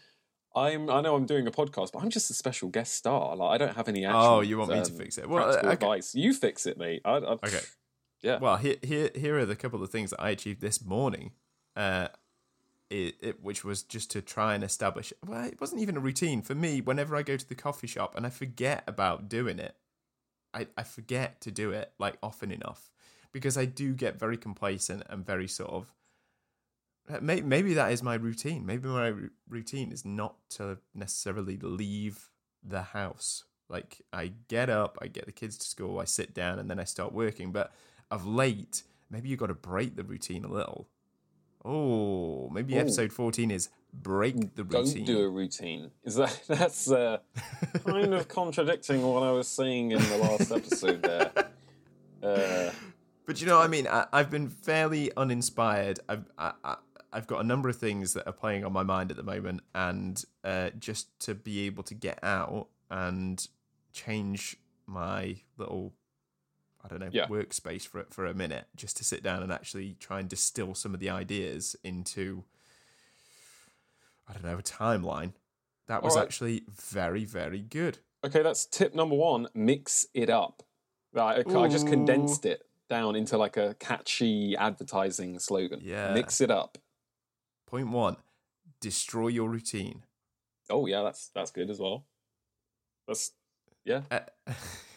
I'm. 0.54 0.90
I 0.90 1.00
know 1.00 1.14
I'm 1.14 1.26
doing 1.26 1.46
a 1.46 1.50
podcast, 1.50 1.92
but 1.92 2.02
I'm 2.02 2.10
just 2.10 2.30
a 2.30 2.34
special 2.34 2.68
guest 2.68 2.94
star. 2.94 3.36
Like, 3.36 3.54
I 3.54 3.58
don't 3.58 3.76
have 3.76 3.88
any. 3.88 4.04
Actual, 4.04 4.20
Oh, 4.22 4.40
you 4.40 4.58
want 4.58 4.70
me 4.70 4.82
to 4.82 4.90
um, 4.90 4.98
fix 4.98 5.18
it? 5.18 5.28
Well, 5.28 5.44
practical 5.44 5.68
okay. 5.70 5.74
advice. 5.74 6.14
You 6.14 6.34
fix 6.34 6.66
it, 6.66 6.78
mate. 6.78 7.02
I, 7.04 7.12
I, 7.12 7.32
Okay. 7.32 7.60
Yeah. 8.26 8.38
Well, 8.38 8.56
here, 8.56 8.74
here, 8.82 9.10
here 9.14 9.38
are 9.38 9.46
the 9.46 9.54
couple 9.54 9.80
of 9.84 9.90
things 9.90 10.10
that 10.10 10.20
I 10.20 10.30
achieved 10.30 10.60
this 10.60 10.84
morning, 10.84 11.30
uh, 11.76 12.08
it, 12.90 13.14
it, 13.20 13.40
which 13.40 13.64
was 13.64 13.84
just 13.84 14.10
to 14.10 14.20
try 14.20 14.56
and 14.56 14.64
establish. 14.64 15.12
Well, 15.24 15.44
it 15.44 15.60
wasn't 15.60 15.80
even 15.80 15.96
a 15.96 16.00
routine 16.00 16.42
for 16.42 16.56
me. 16.56 16.80
Whenever 16.80 17.14
I 17.14 17.22
go 17.22 17.36
to 17.36 17.48
the 17.48 17.54
coffee 17.54 17.86
shop 17.86 18.16
and 18.16 18.26
I 18.26 18.30
forget 18.30 18.82
about 18.88 19.28
doing 19.28 19.60
it, 19.60 19.76
I, 20.52 20.66
I 20.76 20.82
forget 20.82 21.40
to 21.42 21.52
do 21.52 21.70
it 21.70 21.92
like 22.00 22.16
often 22.20 22.50
enough 22.50 22.90
because 23.30 23.56
I 23.56 23.64
do 23.64 23.94
get 23.94 24.18
very 24.18 24.36
complacent 24.36 25.04
and 25.08 25.24
very 25.24 25.46
sort 25.46 25.70
of. 25.70 25.94
Maybe, 27.20 27.42
maybe 27.42 27.74
that 27.74 27.92
is 27.92 28.02
my 28.02 28.16
routine. 28.16 28.66
Maybe 28.66 28.88
my 28.88 29.12
r- 29.12 29.30
routine 29.48 29.92
is 29.92 30.04
not 30.04 30.34
to 30.50 30.78
necessarily 30.96 31.58
leave 31.58 32.30
the 32.60 32.82
house. 32.82 33.44
Like 33.68 34.02
I 34.12 34.32
get 34.48 34.68
up, 34.68 34.98
I 35.00 35.06
get 35.06 35.26
the 35.26 35.32
kids 35.32 35.56
to 35.58 35.66
school, 35.68 36.00
I 36.00 36.04
sit 36.06 36.34
down, 36.34 36.58
and 36.58 36.68
then 36.68 36.80
I 36.80 36.84
start 36.84 37.12
working. 37.12 37.52
But 37.52 37.72
of 38.10 38.26
late, 38.26 38.82
maybe 39.10 39.28
you've 39.28 39.38
got 39.38 39.46
to 39.46 39.54
break 39.54 39.96
the 39.96 40.04
routine 40.04 40.44
a 40.44 40.48
little. 40.48 40.88
Oh, 41.64 42.48
maybe 42.50 42.74
Ooh. 42.76 42.80
episode 42.80 43.12
fourteen 43.12 43.50
is 43.50 43.68
break 43.92 44.54
the 44.54 44.64
routine. 44.64 45.04
don't 45.04 45.16
do 45.16 45.20
a 45.22 45.28
routine. 45.28 45.90
Is 46.04 46.14
that 46.16 46.42
that's 46.48 46.90
uh, 46.90 47.18
kind 47.84 48.14
of 48.14 48.28
contradicting 48.28 49.02
what 49.02 49.22
I 49.22 49.32
was 49.32 49.48
saying 49.48 49.90
in 49.92 49.98
the 49.98 50.18
last 50.18 50.52
episode 50.52 51.02
there? 51.02 51.32
Uh, 52.22 52.70
But 53.26 53.40
you 53.40 53.46
know, 53.48 53.58
what 53.58 53.64
I 53.64 53.68
mean, 53.68 53.88
I, 53.88 54.06
I've 54.12 54.30
been 54.30 54.48
fairly 54.48 55.10
uninspired. 55.16 55.98
I've 56.08 56.24
I, 56.38 56.52
I, 56.62 56.76
I've 57.12 57.26
got 57.26 57.40
a 57.40 57.44
number 57.44 57.68
of 57.68 57.76
things 57.76 58.12
that 58.14 58.26
are 58.26 58.32
playing 58.32 58.64
on 58.64 58.72
my 58.72 58.82
mind 58.84 59.10
at 59.10 59.16
the 59.16 59.22
moment, 59.24 59.62
and 59.74 60.22
uh, 60.44 60.70
just 60.78 61.18
to 61.20 61.34
be 61.34 61.66
able 61.66 61.82
to 61.84 61.94
get 61.94 62.22
out 62.22 62.68
and 62.90 63.44
change 63.92 64.56
my 64.86 65.36
little, 65.56 65.92
I 66.86 66.88
don't 66.88 67.00
know, 67.00 67.10
Yeah. 67.12 67.26
workspace 67.26 67.86
for 67.86 68.04
for 68.10 68.24
a 68.26 68.34
minute, 68.34 68.66
just 68.76 68.96
to 68.98 69.04
sit 69.04 69.22
down 69.22 69.42
and 69.42 69.50
actually 69.52 69.96
try 69.98 70.20
and 70.20 70.28
distill 70.28 70.74
some 70.74 70.94
of 70.94 71.00
the 71.00 71.10
ideas 71.10 71.74
into, 71.82 72.44
I 74.28 74.32
don't 74.34 74.44
know, 74.44 74.58
a 74.58 74.62
timeline. 74.62 75.32
That 75.88 76.02
was 76.02 76.14
Alright. 76.14 76.26
actually 76.28 76.62
very 76.70 77.24
very 77.24 77.60
good. 77.60 77.98
okay, 78.24 78.42
that's 78.42 78.66
tip 78.66 78.94
number 78.94 79.14
one. 79.16 79.48
Mix 79.54 80.06
it 80.14 80.30
up. 80.30 80.62
I, 81.16 81.42
I 81.48 81.68
just 81.68 81.86
condensed 81.86 82.44
it 82.44 82.62
down 82.88 83.16
into 83.16 83.36
like 83.38 83.56
a 83.56 83.74
catchy 83.80 84.54
advertising 84.56 85.38
slogan. 85.38 85.80
Yeah. 85.82 86.12
Mix 86.12 86.40
it 86.40 86.50
up. 86.50 86.78
Point 87.66 87.88
one: 87.90 88.16
destroy 88.80 89.28
your 89.28 89.48
routine. 89.48 90.04
Oh 90.70 90.86
yeah, 90.86 91.02
that's 91.02 91.28
that's 91.34 91.50
good 91.50 91.70
as 91.70 91.78
well. 91.80 92.04
That's 93.08 93.32
yeah. 93.84 94.02
Uh, 94.10 94.20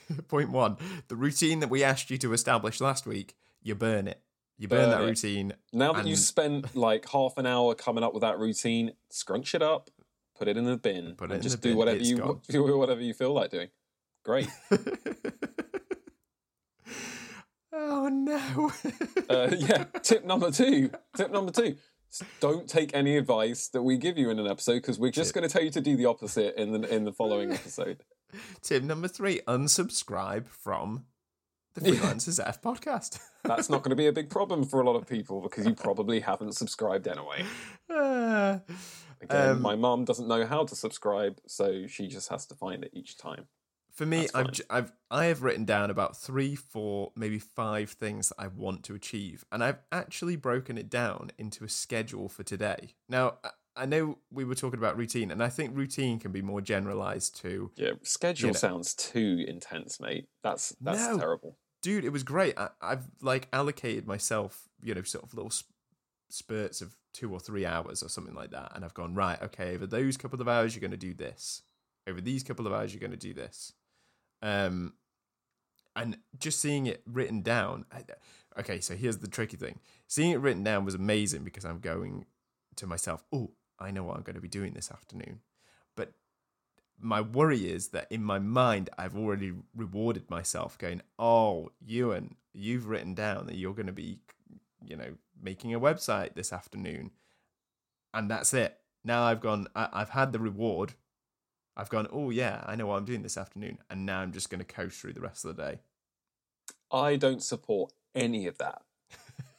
point 0.27 0.49
one: 0.51 0.77
the 1.07 1.15
routine 1.15 1.59
that 1.59 1.69
we 1.69 1.83
asked 1.83 2.09
you 2.09 2.17
to 2.19 2.33
establish 2.33 2.79
last 2.81 3.05
week, 3.05 3.35
you 3.61 3.75
burn 3.75 4.07
it. 4.07 4.21
You 4.57 4.67
burn, 4.67 4.89
Burn 4.89 4.89
that 4.91 5.01
it. 5.03 5.05
routine. 5.05 5.53
Now 5.71 5.93
that 5.93 5.99
And- 5.99 6.09
you've 6.09 6.19
spent 6.19 6.75
like 6.75 7.07
half 7.09 7.37
an 7.37 7.45
hour 7.45 7.75
coming 7.75 8.03
up 8.03 8.13
with 8.13 8.21
that 8.21 8.37
routine, 8.39 8.91
scrunch 9.09 9.55
it 9.55 9.61
up, 9.61 9.89
put 10.37 10.47
it 10.49 10.57
in 10.57 10.65
the 10.65 10.75
bin, 10.77 11.15
Put 11.15 11.31
it 11.31 11.35
and 11.35 11.43
just 11.43 11.61
do 11.61 11.69
bin. 11.69 11.77
whatever 11.77 11.99
you 12.03 12.17
gone. 12.17 12.41
do 12.49 12.77
whatever 12.77 13.01
you 13.01 13.13
feel 13.13 13.31
like 13.33 13.51
doing. 13.51 13.69
Great. 14.25 14.47
oh 17.73 18.09
no! 18.09 18.71
Uh, 19.29 19.55
yeah. 19.57 19.85
Tip 20.01 20.25
number 20.25 20.51
two. 20.51 20.89
Tip 21.15 21.31
number 21.31 21.51
two. 21.51 21.75
Don't 22.39 22.67
take 22.67 22.95
any 22.95 23.17
advice 23.17 23.67
that 23.69 23.83
we 23.83 23.95
give 23.97 24.17
you 24.17 24.29
in 24.31 24.39
an 24.39 24.47
episode 24.47 24.75
because 24.75 24.97
we're 24.99 25.11
just 25.11 25.33
going 25.33 25.47
to 25.47 25.53
tell 25.53 25.63
you 25.63 25.69
to 25.69 25.79
do 25.81 25.95
the 25.95 26.05
opposite 26.05 26.55
in 26.59 26.71
the 26.71 26.93
in 26.93 27.05
the 27.05 27.13
following 27.13 27.51
episode. 27.53 28.03
Tip 28.61 28.83
number 28.83 29.07
three: 29.07 29.41
unsubscribe 29.47 30.47
from 30.47 31.05
the. 31.73 31.81
Freelancers 31.81 32.39
F 32.45 32.61
podcast. 32.61 33.19
That's 33.43 33.69
not 33.69 33.83
going 33.83 33.91
to 33.91 33.95
be 33.95 34.07
a 34.07 34.13
big 34.13 34.29
problem 34.29 34.65
for 34.65 34.81
a 34.81 34.85
lot 34.85 34.95
of 34.95 35.07
people 35.07 35.41
because 35.41 35.65
you 35.65 35.73
probably 35.73 36.19
haven't 36.19 36.53
subscribed 36.53 37.07
anyway. 37.07 37.45
Ah. 37.89 38.59
Again, 39.21 39.49
Um, 39.49 39.61
my 39.61 39.75
mum 39.75 40.05
doesn't 40.05 40.29
know 40.29 40.45
how 40.45 40.63
to 40.63 40.75
subscribe, 40.77 41.41
so 41.45 41.87
she 41.87 42.07
just 42.07 42.29
has 42.29 42.45
to 42.47 42.55
find 42.55 42.85
it 42.85 42.91
each 42.93 43.17
time. 43.17 43.47
For 43.91 44.05
me, 44.05 44.29
I've, 44.33 44.51
I've 44.69 44.93
I 45.11 45.25
have 45.25 45.43
written 45.43 45.65
down 45.65 45.89
about 45.89 46.15
three, 46.15 46.55
four, 46.55 47.11
maybe 47.17 47.37
five 47.37 47.89
things 47.89 48.29
that 48.29 48.35
I 48.39 48.47
want 48.47 48.83
to 48.83 48.95
achieve, 48.95 49.43
and 49.51 49.61
I've 49.61 49.79
actually 49.91 50.37
broken 50.37 50.77
it 50.77 50.89
down 50.89 51.31
into 51.37 51.65
a 51.65 51.69
schedule 51.69 52.29
for 52.29 52.43
today. 52.43 52.93
Now, 53.09 53.39
I- 53.83 53.85
know 53.85 54.17
we 54.31 54.43
were 54.45 54.55
talking 54.55 54.77
about 54.79 54.97
routine, 54.97 55.31
and 55.31 55.41
I 55.43 55.49
think 55.49 55.75
routine 55.75 56.19
can 56.19 56.31
be 56.31 56.41
more 56.41 56.61
generalized 56.61 57.35
to, 57.41 57.71
Yeah, 57.75 57.91
schedule 58.03 58.47
You 58.47 58.53
know. 58.53 58.57
sounds 58.59 58.93
too 58.93 59.45
intense, 59.47 59.99
mate. 59.99 60.27
That's 60.43 60.69
that's 60.81 60.99
No. 61.07 61.17
terrible. 61.17 61.57
dude. 61.81 62.03
It 62.05 62.09
was 62.09 62.23
great. 62.23 62.57
I, 62.57 62.69
I've 62.81 63.05
like 63.21 63.47
allocated 63.53 64.05
myself, 64.05 64.67
you 64.83 64.93
know, 64.93 65.01
sort 65.03 65.23
of 65.23 65.33
little 65.33 65.51
sp- 65.55 65.71
spurts 66.29 66.81
of 66.81 66.95
two 67.13 67.31
or 67.31 67.39
three 67.39 67.65
hours 67.65 68.03
or 68.03 68.09
something 68.09 68.35
like 68.35 68.51
that, 68.51 68.71
and 68.75 68.83
I've 68.85 68.93
gone 68.93 69.15
right. 69.15 69.41
Okay, 69.41 69.73
over 69.75 69.87
those 69.87 70.17
couple 70.17 70.41
of 70.41 70.47
hours, 70.47 70.75
you're 70.75 70.81
going 70.81 70.91
to 70.91 70.97
do 70.97 71.13
this. 71.13 71.61
Over 72.07 72.21
these 72.21 72.43
couple 72.43 72.67
of 72.67 72.73
hours, 72.73 72.93
you're 72.93 72.99
going 72.99 73.11
to 73.11 73.17
do 73.17 73.33
this. 73.33 73.73
Um, 74.41 74.93
and 75.95 76.17
just 76.37 76.59
seeing 76.59 76.85
it 76.85 77.01
written 77.05 77.41
down. 77.41 77.85
I, 77.91 78.03
okay, 78.59 78.79
so 78.79 78.95
here's 78.95 79.17
the 79.19 79.27
tricky 79.27 79.57
thing: 79.57 79.79
seeing 80.07 80.31
it 80.31 80.39
written 80.39 80.63
down 80.63 80.85
was 80.85 80.95
amazing 80.95 81.43
because 81.43 81.65
I'm 81.65 81.79
going 81.79 82.25
to 82.75 82.87
myself. 82.87 83.23
Oh, 83.33 83.51
I 83.79 83.91
know 83.91 84.03
what 84.03 84.17
I'm 84.17 84.23
going 84.23 84.35
to 84.35 84.41
be 84.41 84.47
doing 84.47 84.73
this 84.73 84.91
afternoon, 84.91 85.39
but 85.95 86.13
my 86.99 87.21
worry 87.21 87.69
is 87.69 87.89
that 87.89 88.07
in 88.11 88.23
my 88.23 88.39
mind 88.39 88.89
I've 88.97 89.15
already 89.15 89.53
rewarded 89.75 90.29
myself, 90.29 90.77
going, 90.77 91.01
"Oh, 91.17 91.71
Ewan, 91.85 92.35
you've 92.53 92.87
written 92.87 93.13
down 93.13 93.47
that 93.47 93.55
you're 93.55 93.73
going 93.73 93.87
to 93.87 93.93
be, 93.93 94.19
you 94.83 94.95
know, 94.95 95.15
making 95.41 95.73
a 95.73 95.79
website 95.79 96.35
this 96.35 96.51
afternoon," 96.51 97.11
and 98.13 98.29
that's 98.29 98.53
it. 98.53 98.77
Now 99.03 99.23
I've 99.23 99.41
gone. 99.41 99.67
I, 99.75 99.89
I've 99.93 100.09
had 100.09 100.33
the 100.33 100.39
reward. 100.39 100.93
I've 101.77 101.89
gone. 101.89 102.07
Oh 102.11 102.29
yeah, 102.29 102.63
I 102.65 102.75
know 102.75 102.87
what 102.87 102.97
I'm 102.97 103.05
doing 103.05 103.23
this 103.23 103.37
afternoon, 103.37 103.79
and 103.89 104.05
now 104.05 104.19
I'm 104.19 104.33
just 104.33 104.49
going 104.49 104.59
to 104.59 104.65
coast 104.65 104.99
through 104.99 105.13
the 105.13 105.21
rest 105.21 105.45
of 105.45 105.55
the 105.55 105.63
day. 105.63 105.79
I 106.91 107.15
don't 107.15 107.41
support 107.41 107.93
any 108.15 108.47
of 108.47 108.57
that. 108.57 108.81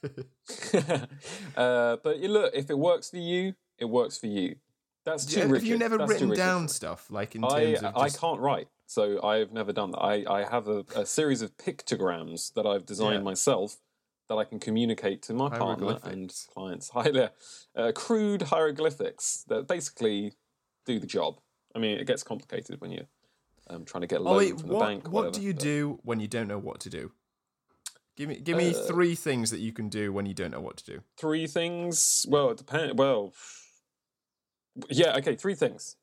uh, 1.57 1.97
but 2.03 2.19
you 2.19 2.29
look, 2.29 2.53
if 2.55 2.71
it 2.71 2.79
works 2.79 3.11
for 3.11 3.19
you, 3.19 3.55
it 3.81 3.87
works 3.89 4.17
for 4.19 4.27
you. 4.27 4.57
That's 5.05 5.25
too 5.25 5.41
Have 5.41 5.65
you 5.65 5.79
never 5.79 5.97
That's 5.99 6.11
written 6.11 6.31
down 6.35 6.69
stuff 6.69 7.11
like 7.11 7.35
in 7.35 7.43
I 7.45 7.73
terms 7.75 7.83
of 7.83 7.97
I 7.97 8.09
can't 8.11 8.39
write, 8.41 8.69
so 8.87 9.21
I've 9.25 9.51
never 9.53 9.73
done 9.73 9.93
that. 9.93 9.99
I, 9.99 10.25
I 10.29 10.45
have 10.49 10.69
a, 10.69 10.85
a 10.95 11.07
series 11.07 11.41
of 11.43 11.57
pictograms 11.57 12.53
that 12.55 12.67
I've 12.67 12.85
designed 12.87 13.15
Yeah. 13.21 13.31
myself 13.33 13.79
that 14.29 14.37
I 14.37 14.45
can 14.45 14.61
communicate 14.61 15.23
to 15.23 15.35
my 15.35 15.49
partner 15.49 15.99
and 16.05 16.33
clients. 16.55 16.91
Hi 16.95 17.11
there, 17.11 17.31
uh, 17.75 17.93
crude 17.93 18.43
hieroglyphics 18.43 19.45
that 19.49 19.67
basically 19.67 20.35
do 20.85 20.99
the 21.01 21.07
job. 21.07 21.41
I 21.75 21.79
mean, 21.79 21.99
it 21.99 22.07
gets 22.07 22.23
complicated 22.23 22.81
when 22.81 22.91
you're 22.93 23.09
um, 23.69 23.85
trying 23.87 24.03
to 24.03 24.07
get 24.07 24.21
a 24.21 24.23
loan 24.23 24.35
Oh 24.35 24.39
wait, 24.39 24.59
from 24.61 24.69
the 24.69 24.75
what 24.75 24.87
bank. 24.87 25.07
or 25.07 25.11
what 25.11 25.25
whatever, 25.27 25.41
do 25.41 25.43
you 25.47 25.55
but- 25.55 25.63
do 25.63 25.99
when 26.03 26.21
you 26.21 26.29
don't 26.29 26.47
know 26.47 26.59
what 26.59 26.79
to 26.81 26.91
do? 26.91 27.13
Give 28.17 28.29
me 28.29 28.39
give 28.39 28.59
me 28.59 28.75
Uh, 28.75 28.83
three 28.87 29.15
things 29.15 29.51
that 29.51 29.61
you 29.61 29.73
can 29.73 29.89
do 29.89 30.13
when 30.13 30.27
you 30.27 30.35
don't 30.35 30.51
know 30.51 30.61
what 30.61 30.77
to 30.77 30.85
do. 30.85 31.01
three 31.17 31.47
things. 31.47 32.27
Well, 32.29 32.51
it 32.51 32.59
depends. 32.59 32.95
Well, 32.97 33.33
yeah, 34.89 35.17
okay, 35.17 35.35
three 35.37 35.55
things. 35.55 35.97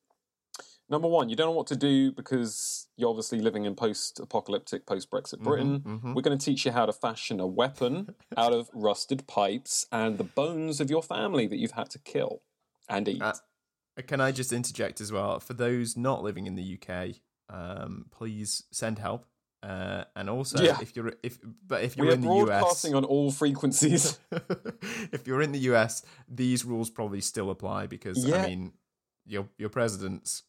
Number 0.90 1.08
one, 1.10 1.28
you 1.28 1.36
don't 1.36 1.48
know 1.48 1.58
what 1.58 1.68
to 1.68 1.76
do 1.76 2.14
because 2.14 2.88
you're 2.96 3.10
obviously 3.10 3.40
living 3.42 3.66
in 3.66 3.76
post-apocalyptic, 3.76 4.86
post-Brexit 4.86 5.40
Britain. 5.40 5.82
mhm. 5.82 6.16
We're 6.16 6.22
going 6.22 6.38
to 6.38 6.46
teach 6.46 6.66
you 6.66 6.72
how 6.72 6.86
to 6.86 6.94
fashion 6.94 7.42
a 7.42 7.48
weapon 7.48 8.16
out 8.38 8.54
of 8.54 8.70
rusted 8.74 9.28
pipes 9.28 9.86
and 9.92 10.18
the 10.18 10.24
bones 10.24 10.80
of 10.80 10.90
your 10.90 11.04
family 11.04 11.46
that 11.48 11.58
you've 11.58 11.72
had 11.72 11.90
to 11.90 12.00
kill 12.00 12.42
and 12.88 13.08
eat. 13.10 13.22
Uh, 13.22 13.34
Can 14.08 14.22
I 14.22 14.32
just 14.32 14.54
interject 14.54 15.02
as 15.02 15.12
well? 15.12 15.40
For 15.42 15.54
those 15.54 15.98
not 15.98 16.24
living 16.24 16.48
in 16.48 16.56
the 16.56 16.80
UK, 16.80 17.16
um, 17.50 18.06
please 18.10 18.64
send 18.72 19.00
help. 19.00 19.26
Uh, 19.68 20.06
and 20.16 20.30
also, 20.30 20.64
Yeah. 20.64 20.78
if 20.82 20.96
you're 20.96 21.14
if 21.22 21.40
but 21.68 21.84
if 21.84 21.98
you're 21.98 22.12
in 22.12 22.22
the 22.22 22.32
US, 22.44 22.46
broadcasting 22.46 22.96
on 22.96 23.04
all 23.04 23.32
frequencies. 23.32 24.18
if 25.12 25.28
you're 25.28 25.42
in 25.42 25.52
the 25.52 25.60
US, 25.72 26.04
these 26.30 26.64
rules 26.64 26.90
probably 26.90 27.20
still 27.20 27.50
apply 27.50 27.88
because 27.88 28.24
Yeah. 28.26 28.44
I 28.44 28.48
mean, 28.48 28.74
your 29.26 29.50
your 29.58 29.70
president's 29.70 30.44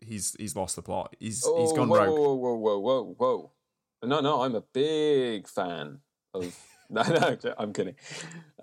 he's 0.00 0.36
he's 0.38 0.54
lost 0.54 0.76
the 0.76 0.82
plot. 0.82 1.16
He's 1.18 1.42
oh, 1.46 1.62
he's 1.62 1.72
gone 1.72 1.88
whoa, 1.88 2.04
rogue. 2.04 2.18
whoa, 2.18 2.34
whoa, 2.34 2.54
whoa, 2.54 2.78
whoa, 2.78 3.14
whoa! 3.16 3.52
No, 4.06 4.20
no, 4.20 4.42
I'm 4.42 4.54
a 4.54 4.60
big 4.60 5.48
fan 5.48 6.00
of. 6.34 6.54
No, 6.90 7.02
no, 7.02 7.38
I'm 7.56 7.72
kidding. 7.72 7.96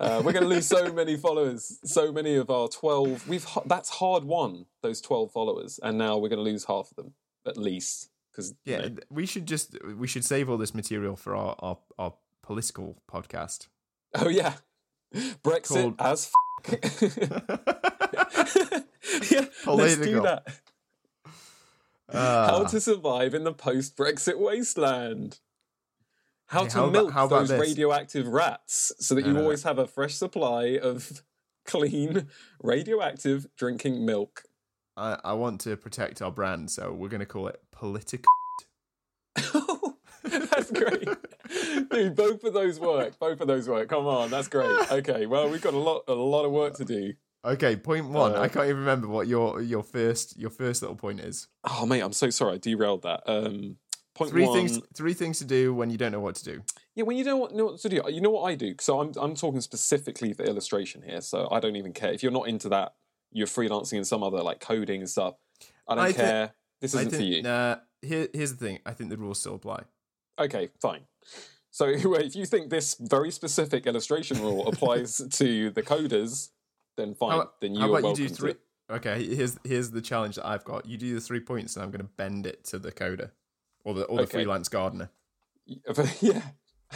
Uh, 0.00 0.22
we're 0.24 0.32
going 0.32 0.44
to 0.44 0.48
lose 0.48 0.66
so 0.66 0.92
many 0.92 1.16
followers. 1.16 1.80
So 1.84 2.12
many 2.12 2.36
of 2.36 2.50
our 2.50 2.68
twelve. 2.68 3.28
We've 3.28 3.44
that's 3.66 3.90
hard 3.90 4.22
won 4.22 4.66
those 4.80 5.00
twelve 5.00 5.32
followers, 5.32 5.80
and 5.82 5.98
now 5.98 6.16
we're 6.18 6.28
going 6.28 6.38
to 6.38 6.50
lose 6.50 6.64
half 6.66 6.88
of 6.92 6.96
them 6.96 7.14
at 7.44 7.56
least. 7.56 8.11
Because 8.32 8.54
Yeah, 8.64 8.88
we 9.10 9.26
should 9.26 9.46
just 9.46 9.76
we 9.96 10.06
should 10.08 10.24
save 10.24 10.48
all 10.48 10.56
this 10.56 10.74
material 10.74 11.16
for 11.16 11.36
our 11.36 11.54
our, 11.60 11.78
our 11.98 12.14
political 12.42 12.96
podcast. 13.10 13.68
Oh 14.14 14.28
yeah, 14.28 14.54
Brexit 15.14 15.96
Called- 15.96 16.00
as. 16.00 16.30
F- 16.64 16.82
yeah, 19.30 19.44
let's 19.66 19.96
do 19.96 20.22
that. 20.22 20.44
How 22.10 22.62
Ah. 22.64 22.68
to 22.68 22.80
survive 22.80 23.32
in 23.34 23.44
the 23.44 23.52
post-Brexit 23.54 24.38
wasteland. 24.38 25.38
How 26.46 26.60
Okay, 26.60 26.68
to 26.70 26.74
how 26.76 26.84
about- 26.84 26.92
milk 26.92 27.12
how 27.12 27.26
those 27.26 27.48
this? 27.48 27.60
radioactive 27.60 28.26
rats 28.28 28.92
so 28.98 29.14
that 29.14 29.24
you 29.26 29.32
no. 29.32 29.42
always 29.42 29.62
have 29.62 29.78
a 29.78 29.86
fresh 29.86 30.14
supply 30.14 30.78
of 30.78 31.22
clean 31.64 32.28
radioactive 32.62 33.46
drinking 33.56 34.04
milk. 34.04 34.42
I, 34.96 35.18
I 35.24 35.32
want 35.34 35.60
to 35.62 35.76
protect 35.76 36.20
our 36.22 36.30
brand, 36.30 36.70
so 36.70 36.92
we're 36.92 37.08
going 37.08 37.20
to 37.20 37.26
call 37.26 37.48
it 37.48 37.60
political. 37.70 38.30
that's 40.24 40.70
great. 40.70 41.08
Dude, 41.90 42.14
both 42.14 42.44
of 42.44 42.54
those 42.54 42.78
work. 42.78 43.18
Both 43.18 43.40
of 43.40 43.48
those 43.48 43.68
work. 43.68 43.88
Come 43.88 44.06
on, 44.06 44.30
that's 44.30 44.48
great. 44.48 44.92
Okay, 44.92 45.26
well, 45.26 45.48
we've 45.48 45.62
got 45.62 45.74
a 45.74 45.78
lot 45.78 46.04
a 46.08 46.14
lot 46.14 46.44
of 46.44 46.52
work 46.52 46.74
to 46.76 46.84
do. 46.84 47.14
Okay, 47.44 47.76
point 47.76 48.08
one. 48.08 48.36
Uh, 48.36 48.40
I 48.40 48.48
can't 48.48 48.66
even 48.66 48.78
remember 48.78 49.08
what 49.08 49.26
your 49.26 49.60
your 49.60 49.82
first 49.82 50.38
your 50.38 50.50
first 50.50 50.82
little 50.82 50.96
point 50.96 51.20
is. 51.20 51.48
Oh 51.68 51.86
mate, 51.86 52.00
I'm 52.00 52.12
so 52.12 52.30
sorry. 52.30 52.54
I 52.54 52.58
derailed 52.58 53.02
that. 53.02 53.22
Um 53.26 53.76
point 54.14 54.30
Three 54.30 54.46
one, 54.46 54.54
things 54.54 54.80
three 54.94 55.14
things 55.14 55.38
to 55.38 55.44
do 55.44 55.74
when 55.74 55.90
you 55.90 55.98
don't 55.98 56.12
know 56.12 56.20
what 56.20 56.36
to 56.36 56.44
do. 56.44 56.62
Yeah, 56.94 57.04
when 57.04 57.16
you 57.16 57.24
don't 57.24 57.54
know 57.56 57.64
what 57.64 57.80
to 57.80 57.88
do, 57.88 58.02
you 58.08 58.20
know 58.20 58.30
what 58.30 58.42
I 58.42 58.54
do. 58.54 58.74
So 58.80 59.00
I'm 59.00 59.12
I'm 59.20 59.34
talking 59.34 59.60
specifically 59.60 60.32
for 60.34 60.44
illustration 60.44 61.02
here. 61.02 61.20
So 61.20 61.48
I 61.50 61.58
don't 61.58 61.76
even 61.76 61.92
care 61.92 62.12
if 62.12 62.22
you're 62.22 62.32
not 62.32 62.48
into 62.48 62.68
that. 62.68 62.94
You're 63.32 63.46
freelancing 63.46 63.98
in 63.98 64.04
some 64.04 64.22
other 64.22 64.42
like 64.42 64.60
coding 64.60 65.00
and 65.00 65.08
stuff. 65.10 65.34
I 65.88 65.94
don't 65.94 66.04
I 66.04 66.12
care. 66.12 66.54
this 66.80 66.94
isn't 66.94 67.10
think, 67.10 67.20
for 67.20 67.26
you. 67.26 67.42
Nah, 67.42 67.76
here, 68.00 68.28
here's 68.32 68.54
the 68.54 68.64
thing. 68.64 68.78
I 68.86 68.92
think 68.92 69.10
the 69.10 69.16
rules 69.16 69.40
still 69.40 69.54
apply. 69.54 69.82
Okay, 70.38 70.70
fine. 70.80 71.02
So 71.70 71.86
if 71.88 72.36
you 72.36 72.46
think 72.46 72.70
this 72.70 72.96
very 73.00 73.30
specific 73.30 73.86
illustration 73.86 74.40
rule 74.40 74.66
applies 74.72 75.16
to 75.16 75.70
the 75.70 75.82
coders, 75.82 76.50
then 76.96 77.14
fine. 77.14 77.30
How, 77.32 77.50
then 77.60 77.74
you 77.74 77.80
are 77.82 77.86
you 77.86 77.92
welcome 77.92 78.14
do 78.14 78.28
three? 78.28 78.52
to. 78.54 78.58
Okay, 78.90 79.24
here's 79.34 79.58
here's 79.64 79.90
the 79.90 80.02
challenge 80.02 80.36
that 80.36 80.46
I've 80.46 80.64
got. 80.64 80.86
You 80.86 80.98
do 80.98 81.14
the 81.14 81.20
three 81.20 81.40
points, 81.40 81.76
and 81.76 81.82
I'm 81.82 81.90
going 81.90 82.02
to 82.02 82.10
bend 82.16 82.46
it 82.46 82.64
to 82.64 82.78
the 82.78 82.92
coder 82.92 83.30
or 83.84 83.94
the 83.94 84.04
or 84.04 84.18
the 84.18 84.22
Okay. 84.24 84.38
freelance 84.38 84.68
gardener. 84.68 85.10
Yeah, 86.20 86.42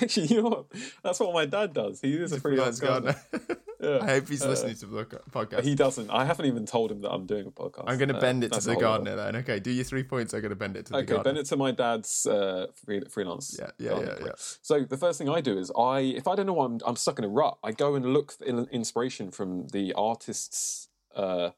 actually, 0.03 0.27
you 0.35 0.43
know 0.43 0.49
what? 0.49 0.67
That's 1.03 1.21
what 1.21 1.33
my 1.35 1.47
dad 1.47 1.73
does. 1.73 2.01
He 2.01 2.15
is 2.15 2.33
a 2.33 2.41
freelance 2.41 2.81
gardener. 2.81 3.17
Yeah. 3.79 3.99
I 4.01 4.07
hope 4.07 4.29
he's 4.31 4.43
Uh, 4.43 4.49
listening 4.49 4.75
to 4.77 4.87
the 4.87 5.05
podcast. 5.31 5.63
He 5.63 5.75
doesn't. 5.75 6.09
I 6.11 6.25
haven't 6.25 6.47
even 6.47 6.65
told 6.65 6.91
him 6.91 7.03
that 7.03 7.11
I'm 7.13 7.27
doing 7.27 7.47
a 7.47 7.51
podcast. 7.51 7.85
I'm 7.87 7.99
going 7.99 8.09
to 8.09 8.17
Uh, 8.17 8.21
bend 8.21 8.43
it 8.43 8.51
to 8.55 8.61
the 8.63 8.75
gardener 8.75 9.17
then. 9.17 9.37
Okay, 9.37 9.61
do 9.61 9.71
your 9.71 9.85
three 9.85 10.03
points. 10.03 10.33
I'm 10.33 10.41
going 10.41 10.49
to 10.49 10.57
bend 10.57 10.79
it 10.79 10.87
to 10.87 10.93
the 10.93 10.99
Okay, 11.01 11.07
gardener. 11.09 11.25
bend 11.25 11.39
it 11.39 11.47
to 11.51 11.57
my 11.59 11.73
dad's 11.73 12.25
uh, 12.25 12.69
free, 12.75 13.03
freelance. 13.11 13.55
Yeah, 13.61 13.73
yeah, 13.79 14.01
yeah, 14.01 14.15
yeah. 14.25 14.33
So 14.63 14.85
the 14.85 14.97
first 14.97 15.19
thing 15.19 15.29
I 15.29 15.43
do 15.43 15.59
is 15.59 15.71
I, 15.79 15.99
if 16.01 16.27
I 16.27 16.35
don't 16.35 16.47
know 16.47 16.55
what 16.55 16.65
I'm, 16.71 16.81
I'm 16.87 16.97
stuck 16.97 17.19
in 17.19 17.27
a 17.27 17.29
rut, 17.29 17.59
I 17.63 17.73
go 17.73 17.95
and 17.97 18.07
look 18.15 18.33
for 18.33 18.45
in- 18.47 18.67
inspiration 18.73 19.31
from 19.31 19.69
the 19.69 19.93
artists. 19.93 20.89
Uh, 21.15 21.51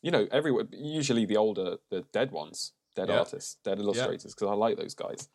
you 0.00 0.12
know, 0.12 0.28
everywhere. 0.30 0.68
Usually 0.70 1.26
the 1.26 1.36
older, 1.38 1.78
the 1.90 2.04
dead 2.12 2.30
ones, 2.30 2.72
dead 2.94 3.08
Yeah. 3.08 3.18
artists, 3.18 3.56
dead 3.64 3.80
illustrators, 3.80 4.32
because 4.32 4.46
I 4.48 4.54
like 4.54 4.76
those 4.78 4.94
guys. 4.94 5.28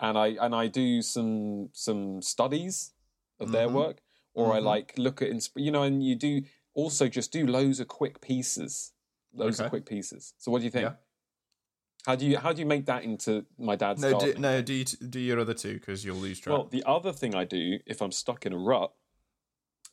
And 0.00 0.18
I 0.18 0.28
and 0.40 0.54
I 0.54 0.66
do 0.66 1.02
some 1.02 1.70
some 1.72 2.20
studies 2.20 2.92
of 3.40 3.52
their 3.52 3.68
Mhm. 3.68 3.74
work, 3.74 4.02
or 4.34 4.52
I 4.52 4.58
Mhm. 4.60 4.64
like 4.64 4.98
look 4.98 5.22
at 5.22 5.30
insp- 5.30 5.52
you 5.62 5.70
know, 5.70 5.82
and 5.82 6.02
you 6.04 6.16
do 6.16 6.42
also 6.74 7.08
just 7.08 7.30
do 7.32 7.46
loads 7.46 7.78
of 7.80 7.86
quick 7.88 8.20
pieces, 8.20 8.92
loads 9.32 9.60
Okay. 9.60 9.66
of 9.66 9.70
quick 9.70 9.86
pieces. 9.86 10.34
So 10.38 10.50
what 10.50 10.58
do 10.58 10.64
you 10.64 10.70
think? 10.70 10.82
Yeah. 10.90 10.96
How 12.06 12.16
do 12.16 12.26
you 12.26 12.38
how 12.38 12.52
do 12.52 12.60
you 12.60 12.66
make 12.66 12.86
that 12.86 13.04
into 13.04 13.46
my 13.56 13.76
dad's 13.76 14.02
No, 14.02 14.18
do, 14.18 14.34
no, 14.34 14.60
do 14.60 14.74
you 14.74 14.84
t- 14.84 15.06
do 15.06 15.20
your 15.20 15.38
other 15.40 15.54
two 15.54 15.74
because 15.74 16.04
you'll 16.04 16.16
lose 16.18 16.38
track. 16.40 16.52
Well, 16.58 16.66
the 16.66 16.82
other 16.84 17.12
thing 17.12 17.34
I 17.34 17.44
do 17.44 17.78
if 17.86 18.02
I'm 18.02 18.12
stuck 18.12 18.44
in 18.44 18.52
a 18.52 18.58
rut, 18.58 18.92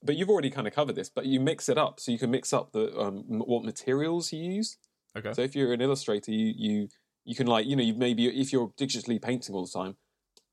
but 0.03 0.17
you've 0.17 0.29
already 0.29 0.49
kind 0.49 0.67
of 0.67 0.73
covered 0.73 0.95
this, 0.95 1.09
but 1.09 1.25
you 1.27 1.39
mix 1.39 1.69
it 1.69 1.77
up. 1.77 1.99
So 1.99 2.11
you 2.11 2.17
can 2.17 2.31
mix 2.31 2.51
up 2.51 2.71
the 2.71 2.97
um, 2.99 3.23
what 3.39 3.63
materials 3.63 4.33
you 4.33 4.43
use. 4.43 4.77
okay. 5.15 5.31
So 5.33 5.41
if 5.43 5.55
you're 5.55 5.73
an 5.73 5.81
illustrator, 5.81 6.31
you 6.31 6.53
you 6.57 6.89
you 7.23 7.35
can 7.35 7.47
like 7.47 7.65
you 7.65 7.75
know 7.75 7.83
you 7.83 7.93
maybe 7.93 8.27
if 8.27 8.51
you're 8.51 8.69
digitally 8.69 9.21
painting 9.21 9.55
all 9.55 9.65
the 9.65 9.71
time, 9.71 9.95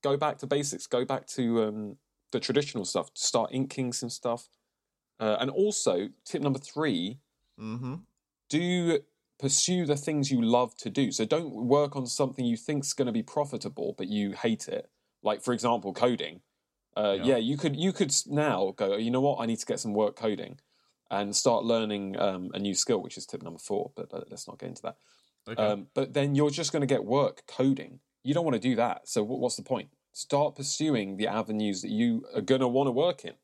go 0.02 0.16
back 0.16 0.38
to 0.38 0.46
basics. 0.46 0.87
Go 0.87 1.04
back 1.04 1.26
to 1.28 1.64
um, 1.64 1.96
the 2.32 2.40
traditional 2.40 2.84
stuff. 2.84 3.10
Start 3.14 3.50
inking 3.52 3.92
some 3.92 4.10
stuff, 4.10 4.48
uh, 5.20 5.37
and 5.40 5.50
also 5.50 6.08
tip 6.25 6.42
number 6.42 6.58
three: 6.58 7.18
mm-hmm. 7.60 7.94
do 8.48 9.00
pursue 9.38 9.87
the 9.87 9.96
things 9.96 10.30
you 10.30 10.42
love 10.42 10.76
to 10.76 10.90
do. 10.90 11.12
So 11.12 11.25
don't 11.25 11.52
work 11.54 11.94
on 11.94 12.06
something 12.06 12.44
you 12.44 12.56
think's 12.56 12.92
going 12.92 13.06
to 13.06 13.12
be 13.12 13.22
profitable, 13.22 13.94
but 13.96 14.08
you 14.08 14.32
hate 14.32 14.68
it. 14.68 14.90
Like 15.22 15.42
for 15.42 15.52
example, 15.52 15.92
coding. 15.92 16.40
Uh, 16.96 17.16
Yeah. 17.18 17.25
yeah. 17.25 17.37
you 17.37 17.56
could 17.56 17.76
you 17.76 17.92
could 17.92 18.12
now 18.26 18.72
go. 18.76 18.96
You 18.96 19.10
know 19.10 19.20
what? 19.20 19.38
I 19.40 19.46
need 19.46 19.58
to 19.58 19.66
get 19.66 19.80
some 19.80 19.94
work 19.94 20.16
coding, 20.16 20.58
and 21.10 21.34
start 21.34 21.64
learning 21.64 22.18
um, 22.18 22.50
a 22.54 22.58
new 22.58 22.75
skill, 22.75 23.00
which 23.00 23.16
is 23.16 23.26
tip 23.26 23.42
number 23.42 23.58
four. 23.58 23.92
But 23.94 24.12
uh, 24.12 24.25
let's 24.30 24.46
not 24.48 24.58
get 24.58 24.68
into 24.68 24.82
that. 24.82 24.96
Okay. 25.49 25.62
Um, 25.62 25.88
but 25.95 26.14
then 26.14 26.35
you're 26.35 26.50
just 26.50 26.73
going 26.73 26.80
to 26.80 26.87
get 26.87 27.04
work 27.04 27.42
coding. 27.47 28.00
You 28.25 28.35
don't 28.35 28.45
want 28.45 28.54
to 28.54 28.61
do 28.61 28.76
that. 28.76 29.09
So 29.09 29.23
what, 29.23 29.40
what's 29.40 29.57
the 29.57 29.62
point? 29.62 29.88
Start 30.12 30.57
pursuing 30.57 31.16
the 31.16 31.26
avenues 31.26 31.83
that 31.83 31.90
you 31.90 32.25
are 32.35 32.40
going 32.40 32.61
to 32.61 32.68
want 32.68 32.87
to 32.88 32.92
work 32.92 33.25
in. 33.25 33.35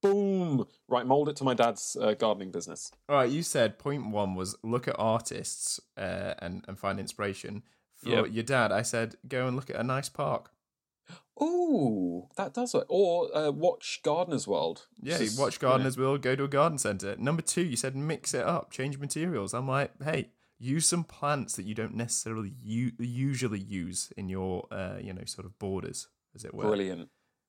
Boom! 0.00 0.66
Right, 0.88 1.06
mold 1.06 1.28
it 1.28 1.36
to 1.36 1.44
my 1.44 1.54
dad's 1.54 1.96
uh, 2.00 2.14
gardening 2.14 2.50
business. 2.50 2.90
All 3.08 3.16
right, 3.16 3.30
you 3.30 3.42
said 3.42 3.78
point 3.78 4.08
one 4.10 4.34
was 4.34 4.56
look 4.64 4.88
at 4.88 4.96
artists 4.98 5.78
uh, 5.96 6.34
and 6.40 6.64
and 6.66 6.76
find 6.78 6.98
inspiration. 6.98 7.62
For 7.94 8.08
Yep. 8.08 8.26
your 8.32 8.42
dad, 8.42 8.72
I 8.72 8.82
said 8.82 9.14
go 9.28 9.46
and 9.46 9.54
look 9.54 9.70
at 9.70 9.76
a 9.76 9.84
nice 9.84 10.08
park. 10.08 10.50
Ooh, 11.40 12.28
that 12.36 12.52
does 12.54 12.74
it. 12.74 12.84
Or 12.88 13.34
uh, 13.36 13.50
watch 13.52 14.00
Gardener's 14.02 14.46
World. 14.48 14.86
Yeah, 15.00 15.18
Just, 15.18 15.38
watch 15.38 15.60
Gardener's 15.60 15.96
World, 15.96 16.20
go 16.22 16.34
to 16.36 16.44
a 16.44 16.48
garden 16.48 16.78
centre. 16.78 17.16
Number 17.16 17.42
two, 17.42 17.62
you 17.62 17.76
said 17.76 17.94
mix 17.96 18.34
it 18.34 18.44
up, 18.44 18.70
change 18.70 18.98
materials. 18.98 19.54
I'm 19.54 19.68
like, 19.68 19.92
hey, 20.02 20.30
use 20.62 20.86
some 20.86 21.02
plants 21.04 21.56
that 21.56 21.64
you 21.66 21.74
don't 21.74 21.94
necessarily 21.94 22.52
u- 22.62 22.92
usually 22.98 23.58
use 23.58 24.12
in 24.16 24.28
your, 24.28 24.66
uh, 24.70 24.96
you 25.00 25.12
know, 25.12 25.24
sort 25.24 25.44
of 25.44 25.58
borders, 25.58 26.08
as 26.34 26.44
it 26.44 26.54
were. 26.54 26.64
Brilliant. 26.68 27.08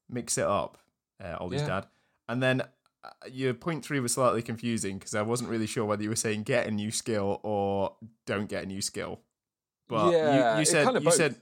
Mix 0.09 0.37
it 0.37 0.45
up, 0.45 0.79
uh, 1.23 1.37
Ollie's 1.39 1.61
Yeah. 1.61 1.67
dad. 1.67 1.87
And 2.27 2.41
then 2.41 2.61
uh, 2.61 3.09
your 3.29 3.53
point 3.53 3.85
three 3.85 3.99
was 3.99 4.13
slightly 4.13 4.41
confusing 4.41 4.97
because 4.97 5.13
I 5.13 5.21
wasn't 5.21 5.49
really 5.51 5.67
sure 5.67 5.85
whether 5.85 6.01
you 6.03 6.09
were 6.09 6.15
saying 6.15 6.43
get 6.43 6.65
a 6.67 6.71
new 6.71 6.89
skill 6.91 7.39
or 7.43 7.95
don't 8.25 8.49
get 8.49 8.63
a 8.63 8.65
new 8.65 8.81
skill. 8.81 9.21
But 9.87 10.11
Yeah, 10.13 10.53
you, 10.53 10.59
you 10.59 10.65
said 10.65 10.85
kind 10.85 10.97
of 10.97 11.03
you 11.03 11.09
both. 11.09 11.17
said 11.17 11.35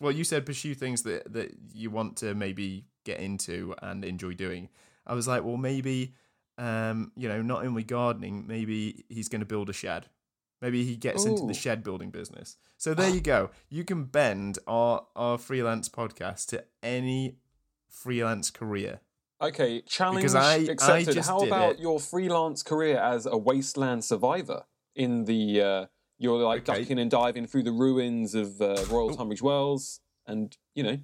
well, 0.00 0.12
you 0.12 0.24
said 0.24 0.44
pursue 0.44 0.74
things 0.74 1.02
that 1.04 1.32
that 1.32 1.54
you 1.72 1.90
want 1.90 2.16
to 2.18 2.34
maybe 2.34 2.84
get 3.04 3.20
into 3.20 3.74
and 3.80 4.04
enjoy 4.04 4.34
doing. 4.34 4.68
I 5.06 5.14
was 5.14 5.26
like, 5.28 5.44
well, 5.44 5.56
maybe 5.56 6.14
um, 6.58 7.12
you 7.16 7.28
know, 7.28 7.40
not 7.42 7.64
only 7.64 7.82
gardening, 7.84 8.46
maybe 8.46 9.04
he's 9.08 9.28
going 9.28 9.40
to 9.40 9.46
build 9.46 9.70
a 9.70 9.72
shed. 9.72 10.06
Maybe 10.64 10.82
he 10.84 10.96
gets 10.96 11.26
into 11.26 11.44
the 11.46 11.52
shed 11.52 11.82
building 11.82 12.10
business. 12.10 12.56
So 12.78 12.94
there 12.94 13.10
you 13.10 13.20
go. 13.34 13.50
You 13.68 13.84
can 13.84 14.04
bend 14.04 14.58
our 14.66 15.06
our 15.14 15.36
freelance 15.36 15.88
podcast 15.90 16.46
to 16.48 16.64
any 16.82 17.36
freelance 17.90 18.50
career. 18.50 19.00
Okay, 19.42 19.82
challenge 19.82 20.22
Because 20.22 20.34
I- 20.34 20.54
I 20.54 20.56
accepted. 20.74 21.14
just 21.14 21.28
How 21.28 21.40
did 21.40 21.48
about 21.48 21.72
it. 21.74 21.80
your 21.80 22.00
freelance 22.00 22.62
career 22.62 22.96
as 22.98 23.26
a 23.26 23.36
wasteland 23.36 24.04
survivor 24.04 24.64
in 24.94 25.24
the 25.24 25.60
uh, 25.60 25.86
you're 26.18 26.42
like 26.42 26.66
Okay. 26.68 26.80
ducking 26.80 26.98
and 26.98 27.10
diving 27.10 27.46
through 27.46 27.64
the 27.64 27.72
ruins 27.72 28.34
of 28.34 28.62
uh, 28.62 28.84
Royal 28.88 29.10
Oh. 29.12 29.16
Tunbridge 29.16 29.42
Wells, 29.42 30.00
and 30.26 30.56
you 30.74 30.82
know 30.82 30.98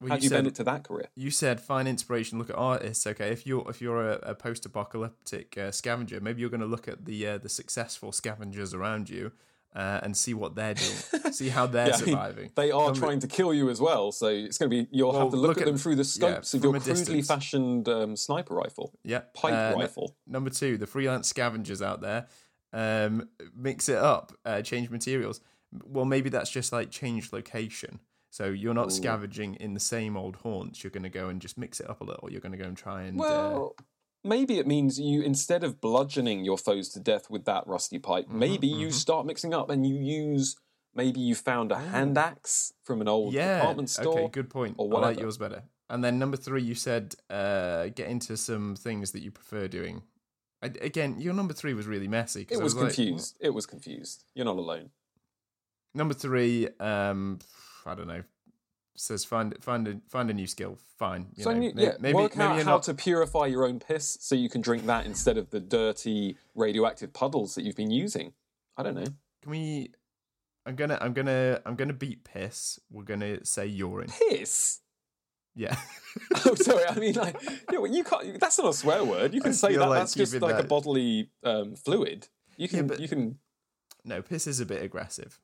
Well, 0.00 0.08
how 0.10 0.16
do 0.16 0.22
you 0.22 0.28
said, 0.30 0.36
bend 0.36 0.46
it 0.46 0.54
to 0.56 0.64
that 0.64 0.84
career? 0.84 1.08
you 1.14 1.30
said 1.30 1.60
find 1.60 1.86
inspiration, 1.86 2.38
look 2.38 2.50
at 2.50 2.56
artists. 2.56 3.06
Okay, 3.06 3.30
if 3.32 3.46
you're 3.46 3.68
if 3.68 3.80
you're 3.82 4.02
a, 4.12 4.18
a 4.22 4.34
post-apocalyptic 4.34 5.56
uh, 5.58 5.70
scavenger, 5.70 6.20
maybe 6.20 6.40
you're 6.40 6.50
going 6.50 6.60
to 6.60 6.66
look 6.66 6.88
at 6.88 7.04
the 7.04 7.26
uh, 7.26 7.38
the 7.38 7.48
successful 7.48 8.12
scavengers 8.12 8.72
around 8.74 9.10
you 9.10 9.32
uh, 9.74 10.00
and 10.02 10.16
see 10.16 10.32
what 10.34 10.54
they're 10.54 10.74
doing, 10.74 10.96
see 11.32 11.48
how 11.50 11.66
they're 11.66 11.88
Yeah, 11.88 11.94
I 11.94 11.98
mean, 11.98 12.06
surviving. 12.06 12.50
They 12.56 12.70
are 12.70 12.92
trying 12.94 13.20
to 13.20 13.26
kill 13.28 13.52
you 13.54 13.68
as 13.70 13.80
well, 13.80 14.10
so 14.10 14.28
it's 14.28 14.58
going 14.58 14.70
to 14.70 14.76
be 14.84 14.88
you'll 14.90 15.12
Well, 15.12 15.20
have 15.22 15.30
to 15.30 15.36
look, 15.36 15.48
look 15.48 15.56
at 15.58 15.62
at- 15.62 15.66
them 15.66 15.76
through 15.76 15.96
the 15.96 16.04
scopes 16.04 16.54
of 16.54 16.62
your 16.64 16.72
crudely 16.72 16.94
distance. 16.94 17.26
fashioned 17.28 17.88
um, 17.88 18.16
sniper 18.16 18.54
rifle, 18.54 18.92
yeah, 19.04 19.20
pipe 19.34 19.52
Uh, 19.52 19.72
n- 19.74 19.78
rifle. 19.78 20.16
Number 20.26 20.50
two, 20.50 20.78
the 20.78 20.86
freelance 20.86 21.28
scavengers 21.28 21.82
out 21.82 22.00
there, 22.00 22.26
um, 22.72 23.28
mix 23.54 23.88
it 23.88 23.98
up, 23.98 24.32
uh, 24.44 24.62
change 24.62 24.88
materials. 24.90 25.40
Well, 25.84 26.04
maybe 26.04 26.30
that's 26.30 26.50
just 26.50 26.72
like 26.72 26.90
change 26.90 27.32
location. 27.32 28.00
So 28.30 28.46
you're 28.46 28.74
not 28.74 28.88
Ooh. 28.88 28.90
scavenging 28.90 29.56
in 29.56 29.74
the 29.74 29.80
same 29.80 30.16
old 30.16 30.36
haunts. 30.36 30.82
You're 30.82 30.92
going 30.92 31.02
to 31.02 31.10
go 31.10 31.28
and 31.28 31.40
just 31.40 31.58
mix 31.58 31.80
it 31.80 31.90
up 31.90 32.00
a 32.00 32.04
little. 32.04 32.30
You're 32.30 32.40
going 32.40 32.52
to 32.52 32.58
go 32.58 32.64
and 32.64 32.76
try 32.76 33.02
and 33.02 33.20
uh, 33.20 33.24
Well, 33.24 33.76
maybe 34.22 34.58
it 34.58 34.66
means 34.66 35.00
you 35.00 35.22
instead 35.22 35.64
of 35.64 35.80
bludgeoning 35.80 36.44
your 36.44 36.56
foes 36.56 36.88
to 36.90 37.00
death 37.00 37.28
with 37.28 37.44
that 37.46 37.66
rusty 37.66 37.98
pipe, 37.98 38.26
Mm-hmm, 38.28 38.38
maybe 38.38 38.68
you 38.68 38.92
start 38.92 39.26
mixing 39.26 39.52
up 39.52 39.68
and 39.68 39.86
you 39.86 39.96
use. 39.96 40.56
Maybe 40.94 41.20
you 41.20 41.36
found 41.36 41.70
a 41.70 41.78
hand 41.78 42.18
axe 42.18 42.72
from 42.82 43.00
an 43.00 43.06
old 43.06 43.32
yeah. 43.32 43.58
department 43.58 43.90
store. 43.90 44.18
Okay, 44.18 44.28
good 44.28 44.50
point. 44.50 44.74
or 44.76 44.96
I 44.96 45.00
like 45.00 45.20
yours 45.20 45.38
better. 45.38 45.62
And 45.88 46.02
then 46.04 46.18
number 46.18 46.36
three, 46.36 46.62
you 46.62 46.74
said 46.74 47.14
uh, 47.28 47.88
get 47.88 48.08
into 48.08 48.36
some 48.36 48.76
things 48.76 49.12
that 49.12 49.22
you 49.22 49.30
prefer 49.30 49.66
doing. 49.68 50.02
I, 50.62 50.66
again, 50.66 51.20
your 51.20 51.32
number 51.32 51.54
three 51.54 51.74
was 51.74 51.86
really 51.86 52.08
messy. 52.08 52.46
It 52.50 52.62
was 52.62 52.74
like, 52.74 52.86
confused. 52.86 53.36
It 53.40 53.50
was 53.50 53.66
confused. 53.66 54.24
You're 54.34 54.44
not 54.44 54.56
alone. 54.56 54.90
Number 55.94 56.14
three, 56.14 56.68
um, 56.78 57.38
I 57.86 57.94
don't 57.94 58.08
know. 58.08 58.22
Says 58.96 59.24
find 59.24 59.54
find 59.62 59.88
a 59.88 60.00
find 60.08 60.28
a 60.30 60.34
new 60.34 60.46
skill. 60.46 60.76
Fine. 60.98 61.28
You 61.36 61.44
so 61.44 61.52
know, 61.52 61.58
may- 61.60 61.72
yeah, 61.76 61.92
maybe 62.00 62.14
work 62.16 62.36
maybe 62.36 62.48
out 62.50 62.56
how 62.64 62.72
not. 62.72 62.82
to 62.84 62.94
purify 62.94 63.46
your 63.46 63.64
own 63.64 63.78
piss 63.78 64.18
so 64.20 64.34
you 64.34 64.50
can 64.50 64.60
drink 64.60 64.84
that 64.86 65.06
instead 65.06 65.38
of 65.38 65.50
the 65.50 65.60
dirty 65.60 66.36
radioactive 66.54 67.12
puddles 67.12 67.54
that 67.54 67.62
you've 67.62 67.76
been 67.76 67.90
using. 67.90 68.32
I 68.76 68.82
don't 68.82 68.94
know. 68.96 69.06
Can 69.42 69.50
we? 69.52 69.92
I'm 70.66 70.76
gonna 70.76 70.98
I'm 71.00 71.12
gonna 71.14 71.60
I'm 71.64 71.76
gonna 71.76 71.94
beat 71.94 72.24
piss. 72.24 72.78
We're 72.90 73.04
gonna 73.04 73.44
say 73.44 73.66
urine. 73.66 74.10
Piss. 74.28 74.80
Yeah. 75.54 75.76
oh, 76.44 76.54
sorry. 76.56 76.84
I 76.88 76.94
mean, 76.98 77.14
like, 77.14 77.36
yeah, 77.72 77.78
well, 77.78 77.90
you 77.90 78.04
can't. 78.04 78.38
That's 78.38 78.58
not 78.58 78.68
a 78.68 78.74
swear 78.74 79.02
word. 79.04 79.32
You 79.34 79.40
can 79.40 79.50
I 79.50 79.54
say 79.54 79.76
that. 79.76 79.88
like 79.88 80.00
that's 80.00 80.14
just 80.14 80.34
like 80.40 80.62
a 80.62 80.64
bodily 80.66 81.30
um, 81.42 81.74
fluid. 81.76 82.28
You 82.56 82.68
Yeah, 82.70 82.78
can. 82.78 82.86
but- 82.88 83.00
You 83.00 83.08
can. 83.08 83.38
no, 84.04 84.20
piss 84.20 84.46
is 84.46 84.60
a 84.60 84.66
bit 84.66 84.82
aggressive. 84.82 85.40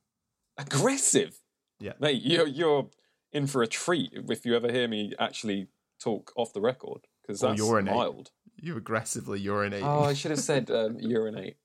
Aggressive. 0.59 1.41
Yeah. 1.79 1.93
Mate, 2.01 2.23
you're 2.23 2.47
you're 2.47 2.89
in 3.33 3.47
for 3.47 3.63
a 3.63 3.67
treat 3.67 4.13
if 4.15 4.47
you 4.47 4.55
ever 4.57 4.71
hear 4.71 4.89
me 4.89 5.13
actually 5.19 5.69
talk 6.01 6.33
off 6.37 6.53
the 6.53 6.61
record 6.61 7.07
because 7.23 7.43
Or 7.43 7.49
that's 7.49 7.61
urinate. 7.61 7.95
mild. 7.95 8.31
You 8.57 8.77
aggressively 8.77 9.41
urinate. 9.41 9.83
Oh, 9.83 10.05
I 10.05 10.15
should 10.15 10.31
have 10.31 10.41
said 10.41 10.71
um, 10.71 10.97
urinate. 11.01 11.57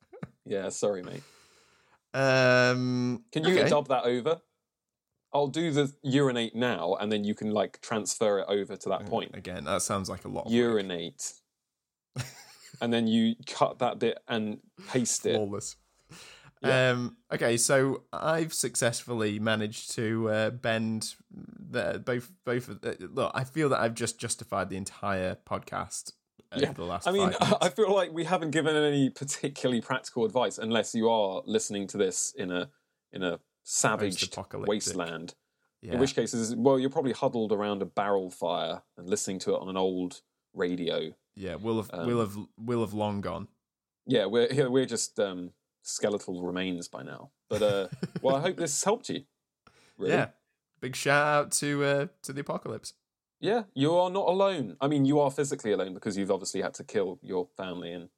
Yeah, 0.46 0.70
sorry, 0.70 1.04
mate. 1.04 1.24
um. 2.14 3.24
Can 3.32 3.44
you 3.46 3.58
okay. 3.60 3.70
dub 3.70 3.88
that 3.88 4.04
over? 4.04 4.42
I'll 5.34 5.48
do 5.48 5.72
the 5.72 5.94
urinate 6.04 6.56
now, 6.56 6.96
and 7.00 7.10
then 7.10 7.24
you 7.24 7.34
can 7.34 7.52
like 7.52 7.80
transfer 7.82 8.40
it 8.40 8.46
over 8.50 8.76
to 8.76 8.90
that 8.90 9.06
point. 9.06 9.32
Again, 9.34 9.64
that 9.64 9.82
sounds 9.82 10.10
like 10.10 10.26
a 10.26 10.28
lot. 10.28 10.50
Urinate, 10.50 11.32
and 12.82 12.92
then 12.92 13.08
you 13.08 13.36
cut 13.48 13.80
that 13.80 13.98
bit 13.98 14.20
and 14.28 14.60
paste 14.90 15.26
it. 15.26 15.36
Flawless. 15.36 15.78
Yeah. 16.62 16.92
Um, 16.92 17.18
okay, 17.34 17.58
so 17.58 18.04
I've 18.14 18.54
successfully 18.54 19.40
managed 19.40 19.96
to 19.96 20.30
uh, 20.30 20.50
bend 20.52 21.16
the, 21.32 22.02
both 22.06 22.32
both. 22.46 22.68
Of 22.68 22.82
the, 22.82 23.10
look, 23.12 23.32
I 23.34 23.44
feel 23.44 23.70
that 23.70 23.80
I've 23.80 23.96
just 23.96 24.20
justified 24.20 24.70
the 24.70 24.78
entire 24.78 25.38
podcast 25.50 26.12
over 26.52 26.66
Yeah, 26.66 26.74
the 26.74 26.84
last. 26.84 27.08
I 27.08 27.12
mean. 27.12 27.34
I 27.62 27.70
feel 27.70 27.94
like 27.94 28.12
we 28.12 28.26
haven't 28.26 28.52
given 28.52 28.76
any 28.76 29.10
particularly 29.10 29.82
practical 29.82 30.24
advice, 30.24 30.60
unless 30.60 30.94
you 30.94 31.10
are 31.10 31.42
listening 31.46 31.88
to 31.88 31.98
this 31.98 32.34
in 32.38 32.52
a 32.52 32.70
in 33.12 33.24
a 33.24 33.40
savage 33.64 34.30
wasteland. 34.54 35.36
yeah. 35.82 35.94
In 35.94 36.00
which 36.00 36.16
cases, 36.16 36.56
well, 36.56 36.80
you're 36.80 36.90
probably 36.90 37.14
huddled 37.14 37.52
around 37.52 37.82
a 37.82 37.86
barrel 37.86 38.30
fire 38.30 38.84
and 38.98 39.10
listening 39.10 39.40
to 39.40 39.56
it 39.56 39.62
on 39.62 39.70
an 39.70 39.78
old 39.78 40.22
radio 40.54 41.14
Yeah, 41.36 41.56
we'll 41.56 41.78
have 41.78 41.90
Um, 41.94 42.06
we'll 42.06 42.20
have 42.20 42.38
we'll 42.58 42.82
have 42.82 42.94
long 42.94 43.22
gone. 43.22 43.48
Yeah, 44.06 44.26
we're 44.26 44.48
yeah, 44.52 44.68
we're 44.68 44.86
just 44.86 45.20
um, 45.20 45.52
skeletal 45.82 46.44
remains 46.44 46.88
by 46.88 47.04
now. 47.04 47.32
But 47.50 47.62
uh, 47.62 47.88
well, 48.22 48.36
I 48.36 48.42
hope 48.42 48.58
this 48.58 48.84
helped 48.84 49.10
you. 49.10 49.24
Really. 49.98 50.14
Yeah. 50.14 50.28
Big 50.80 50.96
shout 50.96 51.28
out 51.28 51.52
to 51.54 51.84
uh 51.84 52.08
to 52.24 52.34
the 52.34 52.42
apocalypse. 52.42 52.94
Yeah, 53.40 53.64
you 53.74 53.96
are 53.96 54.10
not 54.10 54.28
alone. 54.28 54.78
I 54.82 54.88
mean, 54.88 55.06
you 55.06 55.20
are 55.20 55.32
physically 55.32 55.72
alone 55.72 55.94
because 55.94 56.18
you've 56.18 56.32
obviously 56.32 56.62
had 56.62 56.74
to 56.76 56.84
kill 56.84 57.20
your 57.24 57.48
family, 57.58 57.92
and 57.92 58.10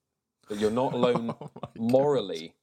but 0.48 0.58
you're 0.60 0.72
not 0.72 0.94
alone 1.00 1.34
Oh 1.40 1.50
morally 1.78 2.54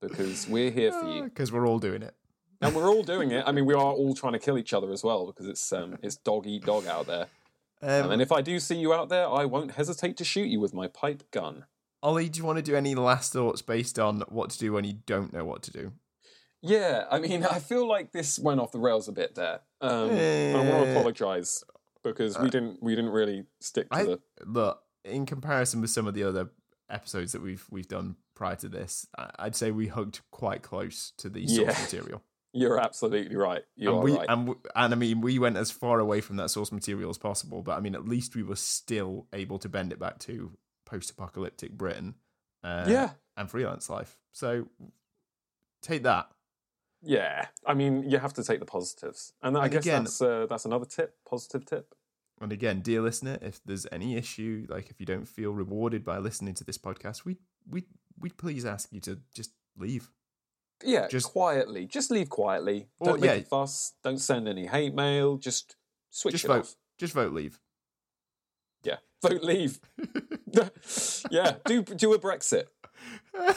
because 0.00 0.48
we're 0.48 0.70
here 0.70 0.92
for 0.92 1.08
you, 1.08 1.24
Because 1.24 1.52
we're 1.52 1.66
all 1.66 1.78
doing 1.78 2.02
it. 2.02 2.14
and 2.60 2.74
we're 2.74 2.88
all 2.88 3.02
doing 3.02 3.30
it. 3.32 3.44
I 3.46 3.52
mean, 3.52 3.66
we 3.66 3.74
are 3.82 3.92
all 3.92 4.14
trying 4.14 4.32
to 4.32 4.38
kill 4.38 4.58
each 4.58 4.72
other 4.72 4.90
as 4.92 5.02
well 5.04 5.26
because 5.26 5.46
it's 5.46 5.72
um, 5.72 5.98
it's 6.02 6.16
dog 6.16 6.46
eat 6.46 6.64
dog 6.64 6.86
out 6.86 7.06
there. 7.06 7.26
Um, 7.82 8.04
Um, 8.06 8.10
and 8.12 8.22
if 8.22 8.30
I 8.32 8.42
do 8.42 8.58
see 8.60 8.76
you 8.76 8.92
out 8.92 9.08
there, 9.08 9.26
I 9.28 9.44
won't 9.44 9.72
hesitate 9.72 10.16
to 10.18 10.24
shoot 10.24 10.48
you 10.48 10.60
with 10.60 10.74
my 10.74 10.86
pipe 10.86 11.30
gun. 11.30 11.64
Ollie, 12.02 12.28
do 12.28 12.38
you 12.38 12.44
want 12.44 12.56
to 12.56 12.62
do 12.62 12.74
any 12.76 12.94
last 12.94 13.32
thoughts 13.32 13.60
based 13.62 13.98
on 13.98 14.20
what 14.28 14.50
to 14.50 14.58
do 14.58 14.72
when 14.72 14.84
you 14.84 14.94
don't 15.06 15.32
know 15.32 15.44
what 15.44 15.62
to 15.64 15.70
do? 15.70 15.92
Yeah, 16.62 17.04
I 17.10 17.18
mean, 17.18 17.44
I 17.44 17.58
feel 17.58 17.86
like 17.88 18.12
this 18.12 18.38
went 18.38 18.60
off 18.60 18.72
the 18.72 18.78
rails 18.78 19.08
a 19.08 19.12
bit 19.12 19.34
there. 19.34 19.60
Um, 19.80 20.10
I 20.10 20.54
want 20.54 20.84
to 20.84 20.88
Eh. 20.88 20.92
apologise 20.92 21.64
because 22.02 22.38
we 22.38 22.50
didn't 22.50 22.82
we 22.82 22.94
didn't 22.94 23.10
really 23.10 23.44
stick 23.60 23.88
to 23.90 23.96
I- 23.96 24.04
the 24.04 24.20
Look, 24.44 24.82
in 25.04 25.26
comparison 25.26 25.80
with 25.80 25.90
some 25.90 26.06
of 26.06 26.14
the 26.14 26.24
other 26.24 26.50
episodes 26.90 27.32
that 27.32 27.42
we've 27.42 27.66
we've 27.70 27.88
done 27.88 28.16
prior 28.34 28.56
to 28.56 28.68
this, 28.68 29.06
I'd 29.38 29.56
say 29.56 29.70
we 29.70 29.88
hugged 29.88 30.20
quite 30.30 30.62
close 30.62 31.12
to 31.18 31.28
the 31.28 31.46
source 31.46 31.58
Yeah. 31.76 31.82
material. 31.82 32.22
You're 32.52 32.78
absolutely 32.80 33.36
right. 33.36 33.62
You 33.76 33.90
and 33.90 33.98
are 33.98 34.02
we 34.02 34.16
right. 34.16 34.26
and 34.28 34.54
and 34.74 34.92
I 34.92 34.96
mean 34.96 35.20
we 35.20 35.38
went 35.38 35.56
as 35.56 35.70
far 35.70 35.98
away 36.00 36.20
from 36.20 36.36
that 36.36 36.50
source 36.50 36.72
material 36.72 37.08
as 37.10 37.16
possible, 37.18 37.62
but 37.62 37.76
I 37.76 37.80
mean 37.80 37.94
at 37.94 38.06
least 38.08 38.34
we 38.34 38.42
were 38.42 38.56
still 38.56 39.26
able 39.32 39.58
to 39.60 39.68
bend 39.68 39.92
it 39.92 39.98
back 39.98 40.18
to 40.20 40.52
post-apocalyptic 40.90 41.72
Britain, 41.72 42.14
uh, 42.64 42.86
yeah, 42.88 43.10
and 43.36 43.50
freelance 43.50 43.88
life. 43.90 44.18
So 44.32 44.66
take 45.82 46.02
that. 46.04 46.28
yeah. 47.02 47.46
I 47.66 47.74
mean, 47.74 48.08
you 48.10 48.18
have 48.18 48.34
to 48.34 48.44
take 48.44 48.60
the 48.60 48.66
positives, 48.66 49.32
and 49.42 49.56
I 49.56 49.68
guess 49.68 49.84
again- 49.84 50.04
that's 50.04 50.20
uh, 50.20 50.46
that's 50.48 50.64
another 50.64 50.86
tip, 50.86 51.16
positive 51.28 51.64
tip. 51.64 51.94
And 52.42 52.52
again, 52.52 52.80
dear 52.80 53.02
listener, 53.02 53.36
if 53.42 53.60
there's 53.66 53.86
any 53.92 54.16
issue, 54.16 54.66
like 54.70 54.88
if 54.88 54.98
you 54.98 55.04
don't 55.04 55.28
feel 55.28 55.52
rewarded 55.52 56.04
by 56.04 56.16
listening 56.18 56.54
to 56.54 56.64
this 56.64 56.78
podcast, 56.78 57.24
we 57.24 57.36
we 57.68 57.84
we'd 58.18 58.38
please 58.38 58.64
ask 58.64 58.88
you 58.92 59.00
to 59.00 59.18
just 59.34 59.52
leave. 59.76 60.10
Yeah, 60.82 61.08
Just- 61.08 61.26
quietly. 61.26 61.84
Just 61.86 62.10
leave 62.10 62.30
quietly. 62.30 62.88
Don't 63.04 63.20
make 63.20 63.28
yeah. 63.30 63.36
a 63.36 63.42
fuss. 63.42 63.92
Don't 64.02 64.16
send 64.18 64.48
any 64.48 64.66
hate 64.66 64.94
mail. 64.94 65.36
Just 65.36 65.76
switch 66.08 66.32
Just 66.32 66.46
vote. 66.46 66.60
off. 66.60 66.74
Just 66.96 67.12
vote 67.12 67.34
leave. 67.34 67.60
Vote 69.22 69.42
leave. 69.42 69.80
yeah, 71.30 71.56
do 71.66 71.82
do 71.82 72.12
a 72.14 72.18
Brexit. 72.18 72.64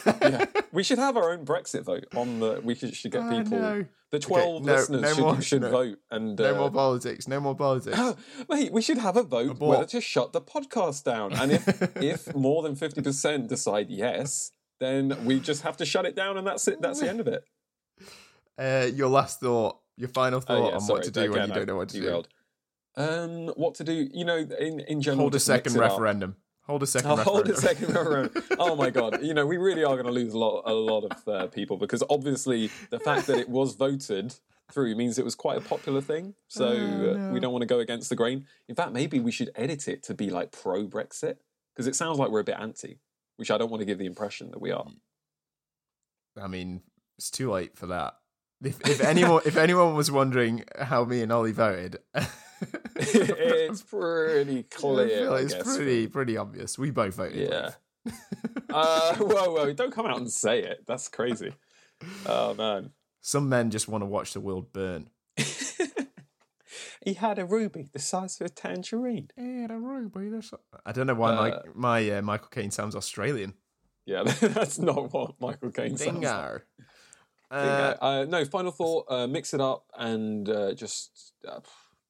Yeah, 0.05 0.45
we 0.71 0.83
should 0.83 0.99
have 0.99 1.17
our 1.17 1.31
own 1.31 1.45
Brexit 1.45 1.83
vote 1.83 2.05
on 2.15 2.39
the. 2.39 2.61
We 2.63 2.75
should, 2.75 2.95
should 2.95 3.11
get 3.11 3.29
people. 3.29 3.59
no. 3.59 3.85
The 4.11 4.19
twelve 4.19 4.63
no- 4.63 4.73
listeners 4.73 5.01
no 5.01 5.13
should, 5.13 5.21
more- 5.21 5.41
should 5.41 5.61
no- 5.61 5.71
vote 5.71 5.97
and. 6.11 6.37
No 6.37 6.53
uh, 6.55 6.57
more 6.59 6.71
politics. 6.71 7.27
No 7.27 7.39
more 7.39 7.55
politics. 7.55 7.97
Mate, 8.49 8.71
we 8.71 8.81
should 8.81 8.97
have 8.99 9.17
a 9.17 9.23
vote 9.23 9.51
Abort. 9.51 9.69
whether 9.79 9.89
to 9.89 10.01
shut 10.01 10.33
the 10.33 10.41
podcast 10.41 11.03
down, 11.03 11.33
and 11.33 11.51
if 11.51 11.67
if 11.97 12.33
more 12.35 12.61
than 12.61 12.75
fifty 12.75 13.01
percent 13.01 13.47
decide 13.47 13.89
yes, 13.89 14.51
then 14.79 15.17
we 15.25 15.39
just 15.39 15.63
have 15.63 15.77
to 15.77 15.85
shut 15.85 16.05
it 16.05 16.15
down, 16.15 16.37
and 16.37 16.45
that's 16.45 16.67
it. 16.67 16.81
That's 16.81 16.99
the 16.99 17.09
end 17.09 17.19
of 17.21 17.27
it. 17.27 17.43
Uh, 18.57 18.87
your 18.93 19.09
last 19.09 19.39
thought, 19.39 19.79
your 19.97 20.09
final 20.09 20.37
Oh, 20.37 20.41
thought 20.41 20.67
yeah, 20.69 20.75
on 20.75 20.81
sorry, 20.81 20.97
what 20.99 21.03
to 21.05 21.11
do 21.11 21.31
when 21.31 21.47
you 21.47 21.53
don't 21.53 21.67
know 21.67 21.75
what 21.77 21.89
to 21.89 21.99
derailed. 21.99 22.27
Um, 22.95 23.47
what 23.49 23.75
to 23.75 23.83
do? 23.83 24.07
You 24.13 24.25
know, 24.25 24.37
in 24.37 24.79
in 24.81 25.01
general, 25.01 25.21
Hold 25.23 25.35
a 25.35 25.39
second 25.39 25.75
referendum. 25.75 26.35
Hold 26.65 26.83
a 26.83 26.87
second 26.87 27.09
I'll 27.09 27.17
referendum. 27.17 27.33
hold 27.45 27.49
a 27.49 27.55
second 27.59 27.93
referendum. 27.95 28.43
Oh 28.59 28.75
my 28.75 28.89
god! 28.89 29.21
You 29.23 29.33
know, 29.33 29.45
we 29.45 29.57
really 29.57 29.83
are 29.83 29.95
going 29.95 30.05
to 30.05 30.11
lose 30.11 30.33
a 30.33 30.37
lot, 30.37 30.61
a 30.65 30.73
lot 30.73 31.03
of 31.05 31.27
uh, 31.27 31.47
people 31.47 31.77
because 31.77 32.03
obviously 32.09 32.69
the 32.89 32.99
fact 32.99 33.27
that 33.27 33.37
it 33.37 33.49
was 33.49 33.75
voted 33.75 34.35
through 34.71 34.95
means 34.95 35.19
it 35.19 35.25
was 35.25 35.35
quite 35.35 35.57
a 35.57 35.61
popular 35.61 36.01
thing. 36.01 36.35
So 36.47 36.67
Oh, 36.67 36.71
uh, 36.71 37.17
no. 37.17 37.31
we 37.33 37.39
don't 37.39 37.51
want 37.51 37.63
to 37.63 37.67
go 37.67 37.79
against 37.79 38.09
the 38.09 38.15
grain. 38.15 38.45
In 38.69 38.75
fact, 38.75 38.91
maybe 38.93 39.19
we 39.19 39.31
should 39.31 39.49
edit 39.55 39.87
it 39.87 40.03
to 40.03 40.13
be 40.13 40.29
like 40.29 40.51
pro 40.51 40.85
Brexit 40.87 41.37
because 41.73 41.87
it 41.87 41.95
sounds 41.95 42.17
like 42.19 42.29
we're 42.29 42.39
a 42.41 42.43
bit 42.45 42.57
anti, 42.59 42.99
which 43.37 43.49
I 43.51 43.57
don't 43.57 43.71
want 43.71 43.81
to 43.81 43.85
give 43.85 43.97
the 43.97 44.05
impression 44.05 44.51
that 44.51 44.61
we 44.61 44.71
are. 44.71 44.85
I 46.41 46.47
mean, 46.47 46.81
it's 47.17 47.29
too 47.31 47.51
late 47.51 47.75
for 47.77 47.87
that. 47.87 48.13
If, 48.63 48.79
if 48.87 49.01
anyone 49.01 49.41
if 49.45 49.57
anyone 49.57 49.93
was 49.95 50.09
wondering 50.09 50.63
how 50.79 51.03
me 51.03 51.21
and 51.21 51.31
Ollie 51.31 51.51
voted, 51.51 51.97
it's 52.95 53.81
pretty 53.83 54.63
clear. 54.71 55.31
I 55.31 55.39
it's 55.39 55.53
guess. 55.53 55.75
pretty 55.75 56.07
pretty 56.07 56.37
obvious. 56.37 56.77
We 56.77 56.91
both 56.91 57.15
voted. 57.15 57.49
Yeah. 57.49 57.71
Uh, 58.69 59.15
whoa, 59.17 59.51
whoa! 59.53 59.73
Don't 59.73 59.93
come 59.93 60.05
out 60.05 60.17
and 60.17 60.31
say 60.31 60.61
it. 60.63 60.83
That's 60.87 61.07
crazy. 61.07 61.53
Oh 62.25 62.53
man. 62.53 62.91
Some 63.21 63.47
men 63.47 63.69
just 63.71 63.87
want 63.87 64.01
to 64.01 64.05
watch 64.05 64.33
the 64.33 64.41
world 64.41 64.73
burn. 64.73 65.09
he 67.05 67.13
had 67.13 67.39
a 67.39 67.45
ruby 67.45 67.87
the 67.93 67.99
size 67.99 68.39
of 68.41 68.47
a 68.47 68.49
tangerine. 68.49 69.29
Hey, 69.35 69.65
a 69.69 69.77
ruby. 69.77 70.31
I 70.85 70.91
don't 70.91 71.07
know 71.07 71.13
why 71.15 71.31
Uh, 71.33 71.61
my 71.75 71.99
my 72.01 72.17
uh, 72.17 72.21
Michael 72.21 72.49
Caine 72.49 72.71
sounds 72.71 72.95
Australian. 72.95 73.53
Yeah, 74.05 74.23
that's 74.23 74.79
not 74.79 75.13
what 75.13 75.39
Michael 75.39 75.71
Caine 75.71 75.97
sounds 75.97 76.19
like. 76.23 76.61
Uh, 77.49 77.55
Uh, 77.55 77.95
uh, 78.01 78.25
no, 78.27 78.43
final 78.45 78.71
thought. 78.71 79.05
Uh, 79.09 79.27
mix 79.27 79.53
it 79.53 79.61
up 79.61 79.85
and 79.97 80.49
uh, 80.49 80.73
just 80.73 81.33
uh, 81.47 81.59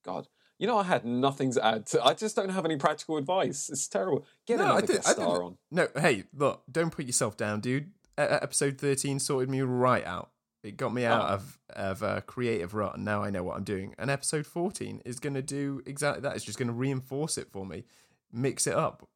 God. 0.04 0.28
You 0.60 0.68
know, 0.68 0.78
I 0.78 0.84
had 0.84 1.04
nothing 1.06 1.52
to 1.54 1.66
add. 1.66 1.86
To, 1.88 2.04
I 2.04 2.13
just 2.13 2.36
don't 2.36 2.50
have 2.50 2.63
any 2.66 2.78
practical 2.78 3.18
advice. 3.18 3.70
It's 3.70 3.88
terrible. 3.88 4.26
Get 4.46 4.60
No, 4.60 4.66
I 4.66 4.78
another 4.78 4.94
I 5.00 5.12
star 5.12 5.16
didn't- 5.16 5.42
on. 5.42 5.58
no, 5.72 5.88
hey, 5.96 6.24
look, 6.34 6.63
don't 6.72 6.92
put 6.92 7.06
yourself 7.06 7.36
down, 7.38 7.60
dude. 7.60 7.88
E- 7.88 7.89
episode 8.18 8.78
thirteen 8.78 9.20
sorted 9.20 9.50
me 9.50 9.62
right 9.62 10.06
out. 10.06 10.30
It 10.63 10.78
got 10.78 10.94
me 10.94 11.04
out 11.06 11.22
Oh. 11.30 11.34
of 11.34 11.60
of 11.72 12.02
a 12.04 12.22
creative 12.22 12.74
rut, 12.74 12.96
and 12.96 13.04
now 13.04 13.24
I 13.24 13.30
know 13.32 13.44
what 13.44 13.58
I'm 13.58 13.63
doing. 13.63 13.96
And 13.98 14.10
episode 14.12 14.46
fourteen 14.46 15.02
is 15.04 15.20
going 15.20 15.34
to 15.34 15.42
do 15.42 15.82
exactly 15.86 16.22
that. 16.22 16.36
It's 16.36 16.46
just 16.46 16.58
going 16.60 16.68
to 16.68 16.74
reinforce 16.74 17.38
it 17.38 17.50
for 17.52 17.66
me, 17.66 17.84
mix 18.32 18.68
it 18.68 18.76
up. 18.76 19.08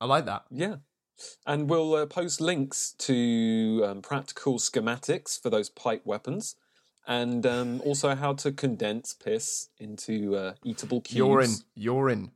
I 0.00 0.06
like 0.06 0.24
that. 0.26 0.44
Yeah. 0.50 0.76
And 1.46 1.70
we'll 1.70 1.94
uh, 1.94 2.06
post 2.06 2.40
links 2.40 2.92
to 2.98 3.84
um, 3.86 4.02
practical 4.02 4.58
schematics 4.58 5.40
for 5.40 5.48
those 5.50 5.68
pipe 5.70 6.04
weapons, 6.04 6.56
and 7.06 7.44
um, 7.46 7.80
also 7.82 8.14
how 8.14 8.32
to 8.34 8.52
condense 8.52 9.14
piss 9.14 9.68
into 9.78 10.36
uh, 10.36 10.54
eatable 10.64 11.00
cubes. 11.00 11.16
Urine, 11.18 11.54
urine. 11.74 12.30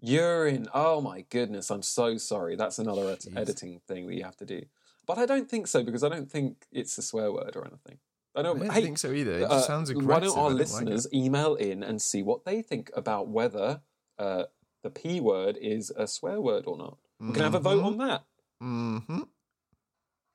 Urine. 0.00 0.68
Oh 0.74 1.00
my 1.00 1.22
goodness, 1.30 1.70
I'm 1.70 1.82
so 1.82 2.16
sorry. 2.18 2.54
That's 2.56 2.78
another 2.78 3.10
ed- 3.10 3.24
editing 3.36 3.80
thing 3.88 4.06
that 4.06 4.14
you 4.14 4.24
have 4.24 4.36
to 4.36 4.44
do. 4.44 4.62
But 5.06 5.18
I 5.18 5.26
don't 5.26 5.48
think 5.48 5.66
so 5.68 5.82
because 5.82 6.04
I 6.04 6.08
don't 6.08 6.30
think 6.30 6.66
it's 6.70 6.98
a 6.98 7.02
swear 7.02 7.32
word 7.32 7.56
or 7.56 7.62
anything. 7.66 7.98
I 8.34 8.40
I 8.40 8.42
don't. 8.42 8.58
don't 8.58 8.70
hey, 8.70 8.82
think 8.82 8.98
so 8.98 9.12
either. 9.12 9.38
It 9.38 9.44
uh, 9.44 9.48
just 9.48 9.66
sounds 9.66 9.88
aggressive. 9.90 10.08
why 10.10 10.20
don't 10.20 10.36
our 10.38 10.50
like 10.50 10.54
it. 10.56 10.58
listeners 10.58 11.06
email 11.12 11.54
in 11.54 11.82
and 11.82 12.02
see 12.02 12.22
what 12.22 12.44
they 12.44 12.60
think 12.60 12.90
about 12.94 13.28
whether 13.28 13.80
uh, 14.18 14.44
the 14.82 14.90
p 14.90 15.20
word 15.20 15.56
is 15.60 15.90
a 15.96 16.06
swear 16.06 16.40
word 16.40 16.64
or 16.66 16.76
not? 16.76 16.98
We 17.18 17.32
can 17.32 17.42
have 17.42 17.54
a 17.54 17.60
vote 17.60 17.82
on 17.82 17.96
that 17.98 18.24
Mm-hmm. 18.62 19.20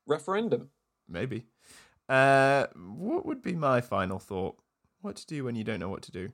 referendum. 0.07 0.69
Maybe. 1.07 1.45
Uh, 2.11 2.67
what 2.75 3.25
would 3.25 3.41
be 3.41 3.53
my 3.55 3.79
final 3.79 4.19
thought? 4.19 4.57
What 4.99 5.15
to 5.15 5.25
do 5.25 5.45
when 5.45 5.55
you 5.55 5.63
don't 5.63 5.79
know 5.79 5.87
what 5.89 6.01
to 6.03 6.11
do? 6.11 6.33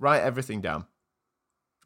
Write 0.00 0.22
everything 0.22 0.60
down. 0.60 0.86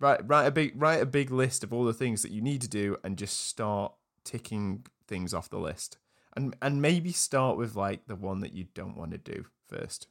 Write 0.00 0.26
write 0.26 0.46
a 0.46 0.50
big 0.50 0.72
write 0.80 1.02
a 1.02 1.06
big 1.06 1.30
list 1.30 1.62
of 1.62 1.72
all 1.74 1.84
the 1.84 1.92
things 1.92 2.22
that 2.22 2.30
you 2.32 2.40
need 2.40 2.62
to 2.62 2.68
do, 2.68 2.96
and 3.04 3.18
just 3.18 3.46
start 3.46 3.92
ticking 4.24 4.86
things 5.06 5.34
off 5.34 5.50
the 5.50 5.58
list. 5.58 5.98
And 6.34 6.56
and 6.62 6.80
maybe 6.80 7.12
start 7.12 7.58
with 7.58 7.76
like 7.76 8.06
the 8.06 8.16
one 8.16 8.40
that 8.40 8.54
you 8.54 8.68
don't 8.72 8.96
want 8.96 9.10
to 9.10 9.18
do 9.18 9.44
first. 9.68 10.06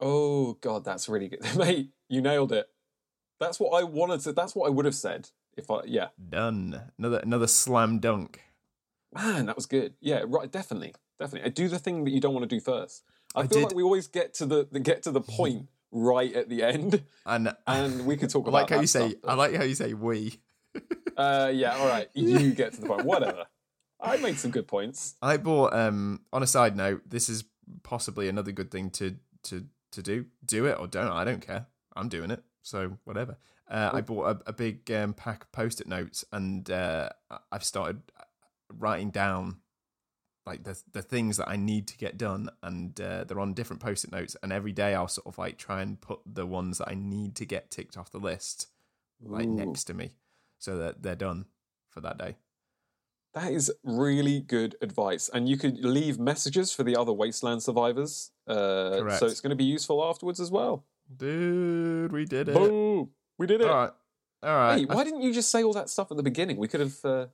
Oh 0.00 0.54
god, 0.54 0.84
that's 0.84 1.08
really 1.08 1.28
good, 1.28 1.46
mate. 1.56 1.90
You 2.08 2.20
nailed 2.20 2.50
it. 2.50 2.66
That's 3.38 3.60
what 3.60 3.80
I 3.80 3.84
wanted 3.84 4.20
to. 4.22 4.32
That's 4.32 4.56
what 4.56 4.66
I 4.66 4.70
would 4.70 4.84
have 4.84 4.96
said 4.96 5.30
if 5.56 5.70
I. 5.70 5.82
Yeah, 5.84 6.08
Done. 6.28 6.90
Another 6.98 7.18
another 7.18 7.46
slam 7.46 8.00
dunk. 8.00 8.40
man, 9.14 9.46
that 9.46 9.54
was 9.54 9.66
good. 9.66 9.94
Yeah, 10.00 10.24
right. 10.26 10.50
Definitely, 10.50 10.94
definitely. 11.24 11.50
Do 11.50 11.68
the 11.68 11.78
thing 11.78 12.04
that 12.04 12.10
you 12.10 12.20
don't 12.20 12.34
want 12.34 12.48
to 12.48 12.54
do 12.56 12.60
first. 12.60 13.04
I, 13.34 13.40
I 13.40 13.46
feel 13.46 13.58
did- 13.60 13.66
like 13.68 13.76
we 13.76 13.82
always 13.82 14.06
get 14.06 14.34
to 14.34 14.46
the, 14.46 14.68
the 14.70 14.80
get 14.80 15.02
to 15.04 15.10
the 15.10 15.20
point 15.38 15.68
right 15.90 16.32
at 16.34 16.48
the 16.48 16.62
end, 16.62 17.02
And 17.26 17.54
and 17.66 18.06
we 18.06 18.16
could 18.16 18.30
talk 18.30 18.44
I 18.46 18.48
about. 18.48 18.60
like 18.62 18.70
how 18.70 18.80
you 18.80 18.86
say 18.86 19.10
stuff, 19.10 19.22
I 19.30 19.34
like 19.34 19.54
how 19.54 19.64
you 19.64 19.74
say 19.74 19.94
we. 19.94 20.38
Uh, 21.14 21.50
yeah, 21.54 21.76
all 21.76 21.86
right. 21.86 22.08
You 22.14 22.52
get 22.54 22.72
to 22.72 22.80
the 22.80 22.86
point. 22.86 23.04
Whatever. 23.04 23.44
I 24.00 24.16
made 24.16 24.38
some 24.38 24.50
good 24.50 24.66
points. 24.66 25.14
I 25.20 25.36
bought 25.36 25.74
um 25.74 26.22
on 26.32 26.42
a 26.42 26.46
side 26.46 26.74
note, 26.74 27.02
this 27.06 27.28
is 27.28 27.44
possibly 27.82 28.28
another 28.30 28.50
good 28.50 28.70
thing 28.70 28.88
to 28.92 29.16
to 29.44 29.66
to 29.90 30.02
do. 30.02 30.24
Do 30.42 30.64
it 30.64 30.78
or 30.80 30.86
don't. 30.86 31.12
I 31.12 31.24
don't 31.24 31.46
care. 31.46 31.66
I'm 31.94 32.08
doing 32.08 32.30
it. 32.30 32.42
So 32.62 32.96
whatever. 33.04 33.36
Uh, 33.70 33.90
I 33.92 34.00
bought 34.00 34.24
a, 34.46 34.50
a 34.50 34.52
big 34.54 34.90
um, 34.90 35.12
pack 35.12 35.44
of 35.44 35.52
post-it 35.52 35.86
notes 35.86 36.24
and 36.32 36.70
uh, 36.70 37.10
I've 37.52 37.64
started 37.64 38.00
writing 38.72 39.10
down 39.10 39.58
like 40.46 40.64
the 40.64 40.80
the 40.92 41.02
things 41.02 41.36
that 41.36 41.48
I 41.48 41.56
need 41.56 41.86
to 41.88 41.96
get 41.96 42.18
done 42.18 42.50
and 42.62 43.00
uh, 43.00 43.24
they're 43.24 43.40
on 43.40 43.54
different 43.54 43.80
post-it 43.80 44.10
notes 44.10 44.36
and 44.42 44.52
every 44.52 44.72
day 44.72 44.94
I'll 44.94 45.08
sort 45.08 45.26
of 45.26 45.38
like 45.38 45.56
try 45.56 45.82
and 45.82 46.00
put 46.00 46.20
the 46.26 46.46
ones 46.46 46.78
that 46.78 46.88
I 46.88 46.94
need 46.94 47.36
to 47.36 47.44
get 47.44 47.70
ticked 47.70 47.96
off 47.96 48.10
the 48.10 48.18
list 48.18 48.68
like 49.24 49.46
Ooh. 49.46 49.54
next 49.54 49.84
to 49.84 49.94
me. 49.94 50.12
so 50.58 50.78
that 50.78 51.02
they're 51.02 51.16
done 51.16 51.46
for 51.90 52.00
that 52.00 52.18
day. 52.18 52.36
That 53.34 53.52
is 53.52 53.72
really 53.82 54.40
good 54.40 54.76
advice. 54.82 55.30
And 55.32 55.48
you 55.48 55.56
could 55.56 55.84
leave 55.84 56.18
messages 56.18 56.72
for 56.72 56.82
the 56.82 56.96
other 56.96 57.12
wasteland 57.12 57.62
survivors. 57.62 58.30
Uh, 58.46 58.98
Correct. 59.00 59.20
so 59.20 59.26
it's 59.26 59.40
going 59.40 59.50
to 59.50 59.56
be 59.56 59.64
useful 59.64 60.04
afterwards 60.04 60.38
as 60.38 60.50
well. 60.50 60.84
Dude, 61.14 62.12
we 62.12 62.24
did 62.24 62.48
it. 62.48 62.54
Boom! 62.54 63.10
We 63.38 63.46
did 63.46 63.60
it. 63.60 63.68
All 63.68 63.76
right. 63.76 63.92
All 64.42 64.54
right. 64.54 64.78
Hey, 64.78 64.84
why 64.84 65.04
didn't 65.04 65.22
you 65.22 65.32
just 65.32 65.50
say 65.50 65.62
all 65.62 65.72
that 65.72 65.88
stuff 65.88 66.10
at 66.10 66.16
the 66.16 66.22
beginning? 66.22 66.58
We 66.58 66.68
could 66.68 66.80
have. 66.80 67.04
Uh... 67.04 67.26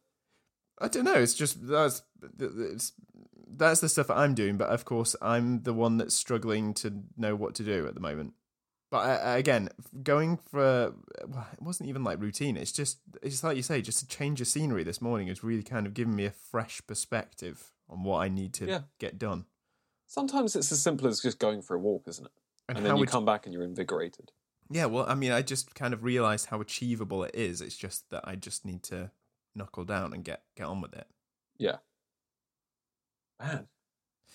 I 0.80 0.88
don't 0.88 1.04
know. 1.04 1.14
It's 1.14 1.34
just 1.34 1.66
that's 1.66 2.02
it's, 2.38 2.92
that's 3.56 3.80
the 3.80 3.88
stuff 3.88 4.08
that 4.08 4.16
I'm 4.16 4.34
doing, 4.34 4.56
but 4.56 4.68
of 4.68 4.84
course 4.84 5.16
I'm 5.20 5.62
the 5.62 5.74
one 5.74 5.96
that's 5.96 6.14
struggling 6.14 6.74
to 6.74 7.02
know 7.16 7.34
what 7.34 7.54
to 7.56 7.64
do 7.64 7.86
at 7.86 7.94
the 7.94 8.00
moment. 8.00 8.34
But 8.90 8.98
uh, 8.98 9.36
again, 9.36 9.68
going 10.02 10.38
for 10.50 10.94
well, 11.26 11.46
it 11.52 11.62
wasn't 11.62 11.88
even 11.88 12.04
like 12.04 12.20
routine. 12.20 12.56
It's 12.56 12.72
just 12.72 12.98
it's 13.22 13.44
like 13.44 13.56
you 13.56 13.62
say, 13.62 13.82
just 13.82 14.02
a 14.02 14.08
change 14.08 14.40
of 14.40 14.46
scenery 14.46 14.84
this 14.84 15.02
morning 15.02 15.28
has 15.28 15.44
really 15.44 15.62
kind 15.62 15.86
of 15.86 15.94
given 15.94 16.14
me 16.16 16.24
a 16.24 16.30
fresh 16.30 16.80
perspective 16.86 17.72
on 17.90 18.02
what 18.02 18.18
I 18.18 18.28
need 18.28 18.54
to 18.54 18.66
Yeah. 18.66 18.80
get 18.98 19.18
done. 19.18 19.44
Sometimes 20.06 20.56
it's 20.56 20.72
as 20.72 20.80
simple 20.80 21.06
as 21.06 21.20
just 21.20 21.38
going 21.38 21.60
for 21.60 21.74
a 21.74 21.78
walk, 21.78 22.04
isn't 22.06 22.24
it? 22.24 22.32
And, 22.68 22.78
how 22.78 22.84
then 22.84 22.96
you 22.96 23.06
come 23.06 23.24
back 23.24 23.44
and 23.44 23.52
you're 23.52 23.62
invigorated. 23.62 24.32
Yeah, 24.70 24.86
well, 24.86 25.06
I 25.08 25.14
mean, 25.14 25.32
I 25.32 25.40
just 25.42 25.74
kind 25.74 25.94
of 25.94 26.02
realized 26.02 26.46
how 26.46 26.60
achievable 26.60 27.24
it 27.24 27.34
is. 27.34 27.60
It's 27.60 27.76
just 27.76 28.08
that 28.10 28.22
I 28.26 28.36
just 28.36 28.64
need 28.66 28.82
to 28.84 29.10
knuckle 29.54 29.84
down 29.84 30.12
and 30.12 30.24
get 30.24 30.42
get 30.56 30.66
on 30.66 30.80
with 30.80 30.94
it. 30.94 31.06
Yeah, 31.58 31.76
man, 33.40 33.66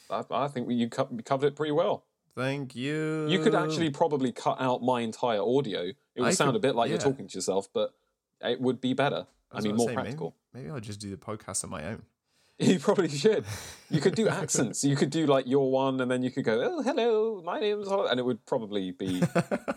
I, 0.10 0.24
I 0.32 0.48
think 0.48 0.70
you 0.72 0.90
covered 0.90 1.48
it 1.48 1.56
pretty 1.56 1.72
well. 1.72 2.06
Thank 2.36 2.76
you. 2.76 3.28
You 3.28 3.40
could 3.40 3.54
actually 3.54 3.92
probably 3.92 4.32
cut 4.32 4.60
out 4.60 4.82
my 4.82 5.02
entire 5.02 5.42
audio. 5.42 5.82
It 6.16 6.22
would 6.22 6.30
I 6.30 6.32
sound 6.32 6.52
could- 6.54 6.58
a 6.58 6.68
bit 6.68 6.76
like 6.76 6.90
you're 6.90 6.98
talking 7.00 7.28
to 7.28 7.36
yourself, 7.36 7.68
but 7.74 7.94
it 8.42 8.60
would 8.60 8.82
be 8.82 8.94
better. 8.94 9.28
I, 9.52 9.62
mean, 9.62 9.76
more 9.76 9.92
practical. 9.92 10.36
Maybe, 10.52 10.64
maybe 10.66 10.74
I'll 10.74 10.82
just 10.82 11.00
do 11.00 11.12
the 11.12 11.18
podcast 11.18 11.64
on 11.64 11.70
my 11.70 11.86
own. 11.86 12.04
You 12.60 12.78
probably 12.80 13.10
should. 13.10 13.46
You 13.90 14.00
could 14.00 14.14
do 14.16 14.28
accents. 14.42 14.84
You 14.84 14.96
could 14.96 15.10
do 15.10 15.26
like 15.26 15.48
your 15.48 15.72
one, 15.72 16.00
and 16.00 16.10
then 16.10 16.22
you 16.22 16.30
could 16.30 16.46
go, 16.46 16.62
"Oh, 16.62 16.82
hello, 16.84 17.42
my 17.44 17.60
name's," 17.60 17.88
Hol-" 17.88 18.06
and 18.06 18.20
it 18.20 18.24
would 18.24 18.46
probably 18.46 18.92
be 18.92 19.22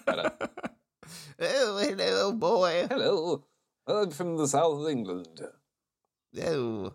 better. 0.06 0.30
oh, 1.40 1.78
hello, 1.78 2.32
boy. 2.32 2.86
hello, 2.88 3.44
I'm 3.86 4.10
from 4.10 4.36
the 4.36 4.48
south 4.48 4.80
of 4.80 4.88
England. 4.88 5.40
Oh, 6.44 6.92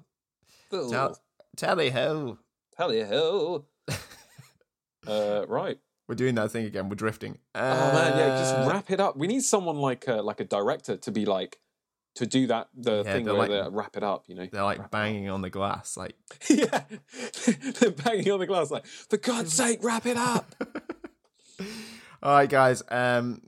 Oh, 0.73 0.89
Tell- 0.89 1.17
tally 1.57 1.89
ho. 1.89 2.37
Tally 2.77 3.01
ho. 3.03 3.65
uh, 5.07 5.45
right. 5.47 5.77
We're 6.07 6.15
doing 6.15 6.35
that 6.35 6.51
thing 6.51 6.65
again. 6.65 6.89
We're 6.89 6.95
drifting. 6.95 7.39
Oh 7.55 7.59
man, 7.61 8.17
yeah. 8.17 8.37
Just 8.37 8.55
Uh, 8.55 8.67
wrap 8.69 8.91
it 8.91 8.99
up. 8.99 9.17
We 9.17 9.27
need 9.27 9.41
someone 9.43 9.77
like 9.77 10.07
a, 10.07 10.15
like 10.21 10.39
a 10.39 10.45
director 10.45 10.97
to 10.97 11.11
be 11.11 11.25
like 11.25 11.59
to 12.15 12.25
do 12.25 12.47
that 12.47 12.67
the 12.75 13.03
Yeah, 13.05 13.13
thing 13.13 13.25
where 13.25 13.33
like- 13.35 13.49
they 13.49 13.63
wrap 13.69 13.95
it 13.97 14.03
up. 14.03 14.25
You 14.27 14.35
know. 14.35 14.45
They're 14.51 14.63
like 14.63 14.91
banging 14.91 15.29
on 15.29 15.41
the 15.41 15.49
glass, 15.49 15.95
like. 15.97 16.15
yeah, 16.49 16.83
they're 17.79 17.91
banging 17.91 18.31
on 18.31 18.39
the 18.39 18.47
glass 18.47 18.71
like, 18.71 18.85
for 18.85 19.17
God's 19.17 19.53
sake, 19.53 19.79
wrap 19.83 20.05
it 20.05 20.17
up. 20.17 20.53
All 22.23 22.33
right, 22.33 22.49
guys. 22.49 22.83
Um, 22.89 23.41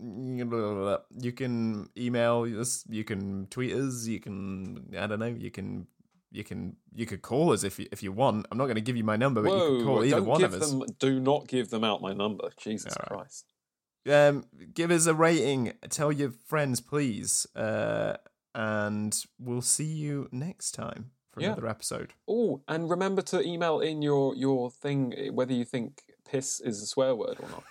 you 1.20 1.32
can 1.32 1.90
email 1.98 2.44
us. 2.60 2.84
You 2.90 3.04
can 3.04 3.48
tweet 3.50 3.74
us. 3.74 4.08
You 4.08 4.20
can. 4.20 4.94
I 4.98 5.08
don't 5.08 5.20
know. 5.20 5.28
You 5.28 5.52
can. 5.52 5.88
You 6.32 6.44
can. 6.44 6.76
You 6.94 7.06
could 7.06 7.22
call 7.22 7.54
us 7.54 7.64
if 7.64 7.78
you 7.78 7.88
if 7.92 8.02
you 8.02 8.12
want. 8.12 8.48
I'm 8.52 8.58
not 8.58 8.66
going 8.66 8.76
to 8.76 8.82
give 8.82 8.98
you 8.98 9.04
my 9.04 9.16
number, 9.16 9.44
but 9.44 9.52
you 9.52 9.78
can 9.78 9.86
call 9.86 10.04
either 10.04 10.24
one 10.24 10.44
of 10.44 10.54
us. 10.54 10.72
them. 10.72 10.84
Do 10.98 11.20
not 11.20 11.48
give 11.48 11.70
them 11.70 11.84
out 11.84 12.02
my 12.02 12.14
number. 12.14 12.50
Jesus 12.58 12.96
right. 13.00 13.08
Christ. 13.20 13.46
Um, 14.10 14.46
give 14.74 14.90
us 14.92 15.06
a 15.06 15.14
rating. 15.14 15.74
Tell 15.90 16.12
your 16.12 16.34
friends, 16.46 16.82
please. 16.82 17.46
Uh, 17.56 18.18
and 18.56 19.16
we'll 19.40 19.62
see 19.62 19.86
you 19.86 20.30
next 20.32 20.72
time 20.72 21.12
for 21.32 21.42
Yeah. 21.42 21.48
another 21.54 21.68
episode. 21.68 22.14
Oh, 22.28 22.62
and 22.68 22.90
remember 22.90 23.22
to 23.24 23.42
email 23.42 23.80
in 23.80 24.02
your 24.02 24.36
your 24.36 24.72
thing 24.72 25.14
whether 25.34 25.54
you 25.54 25.64
think 25.66 26.02
piss 26.30 26.60
is 26.60 26.82
a 26.82 26.86
swear 26.88 27.16
word 27.16 27.38
or 27.40 27.50
not. 27.50 27.64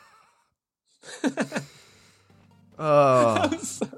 Oh, 2.78 3.36
I'm 3.52 3.58
sorry. 3.58 3.90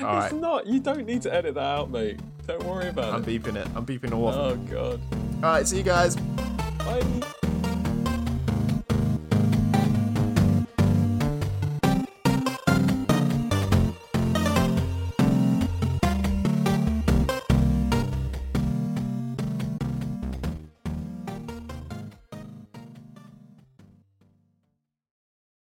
All 0.00 0.06
right. 0.06 0.32
It's 0.32 0.40
not. 0.40 0.66
You 0.66 0.80
don't 0.80 1.06
need 1.06 1.22
to 1.22 1.34
edit 1.34 1.54
that 1.54 1.62
out, 1.62 1.90
mate. 1.90 2.20
Don't 2.46 2.62
worry 2.64 2.88
about 2.88 3.08
it. 3.08 3.16
I'm 3.16 3.24
beeping 3.24 3.56
it. 3.56 3.66
I'm 3.74 3.86
beeping 3.86 4.12
all 4.12 4.28
of 4.28 4.36
oh, 4.36 4.50
them. 4.50 4.68
Oh 4.68 4.72
god. 4.72 5.00
All 5.36 5.52
right, 5.52 5.66
see 5.66 5.78
you 5.78 5.82
guys. 5.82 6.16
Bye. 6.16 7.22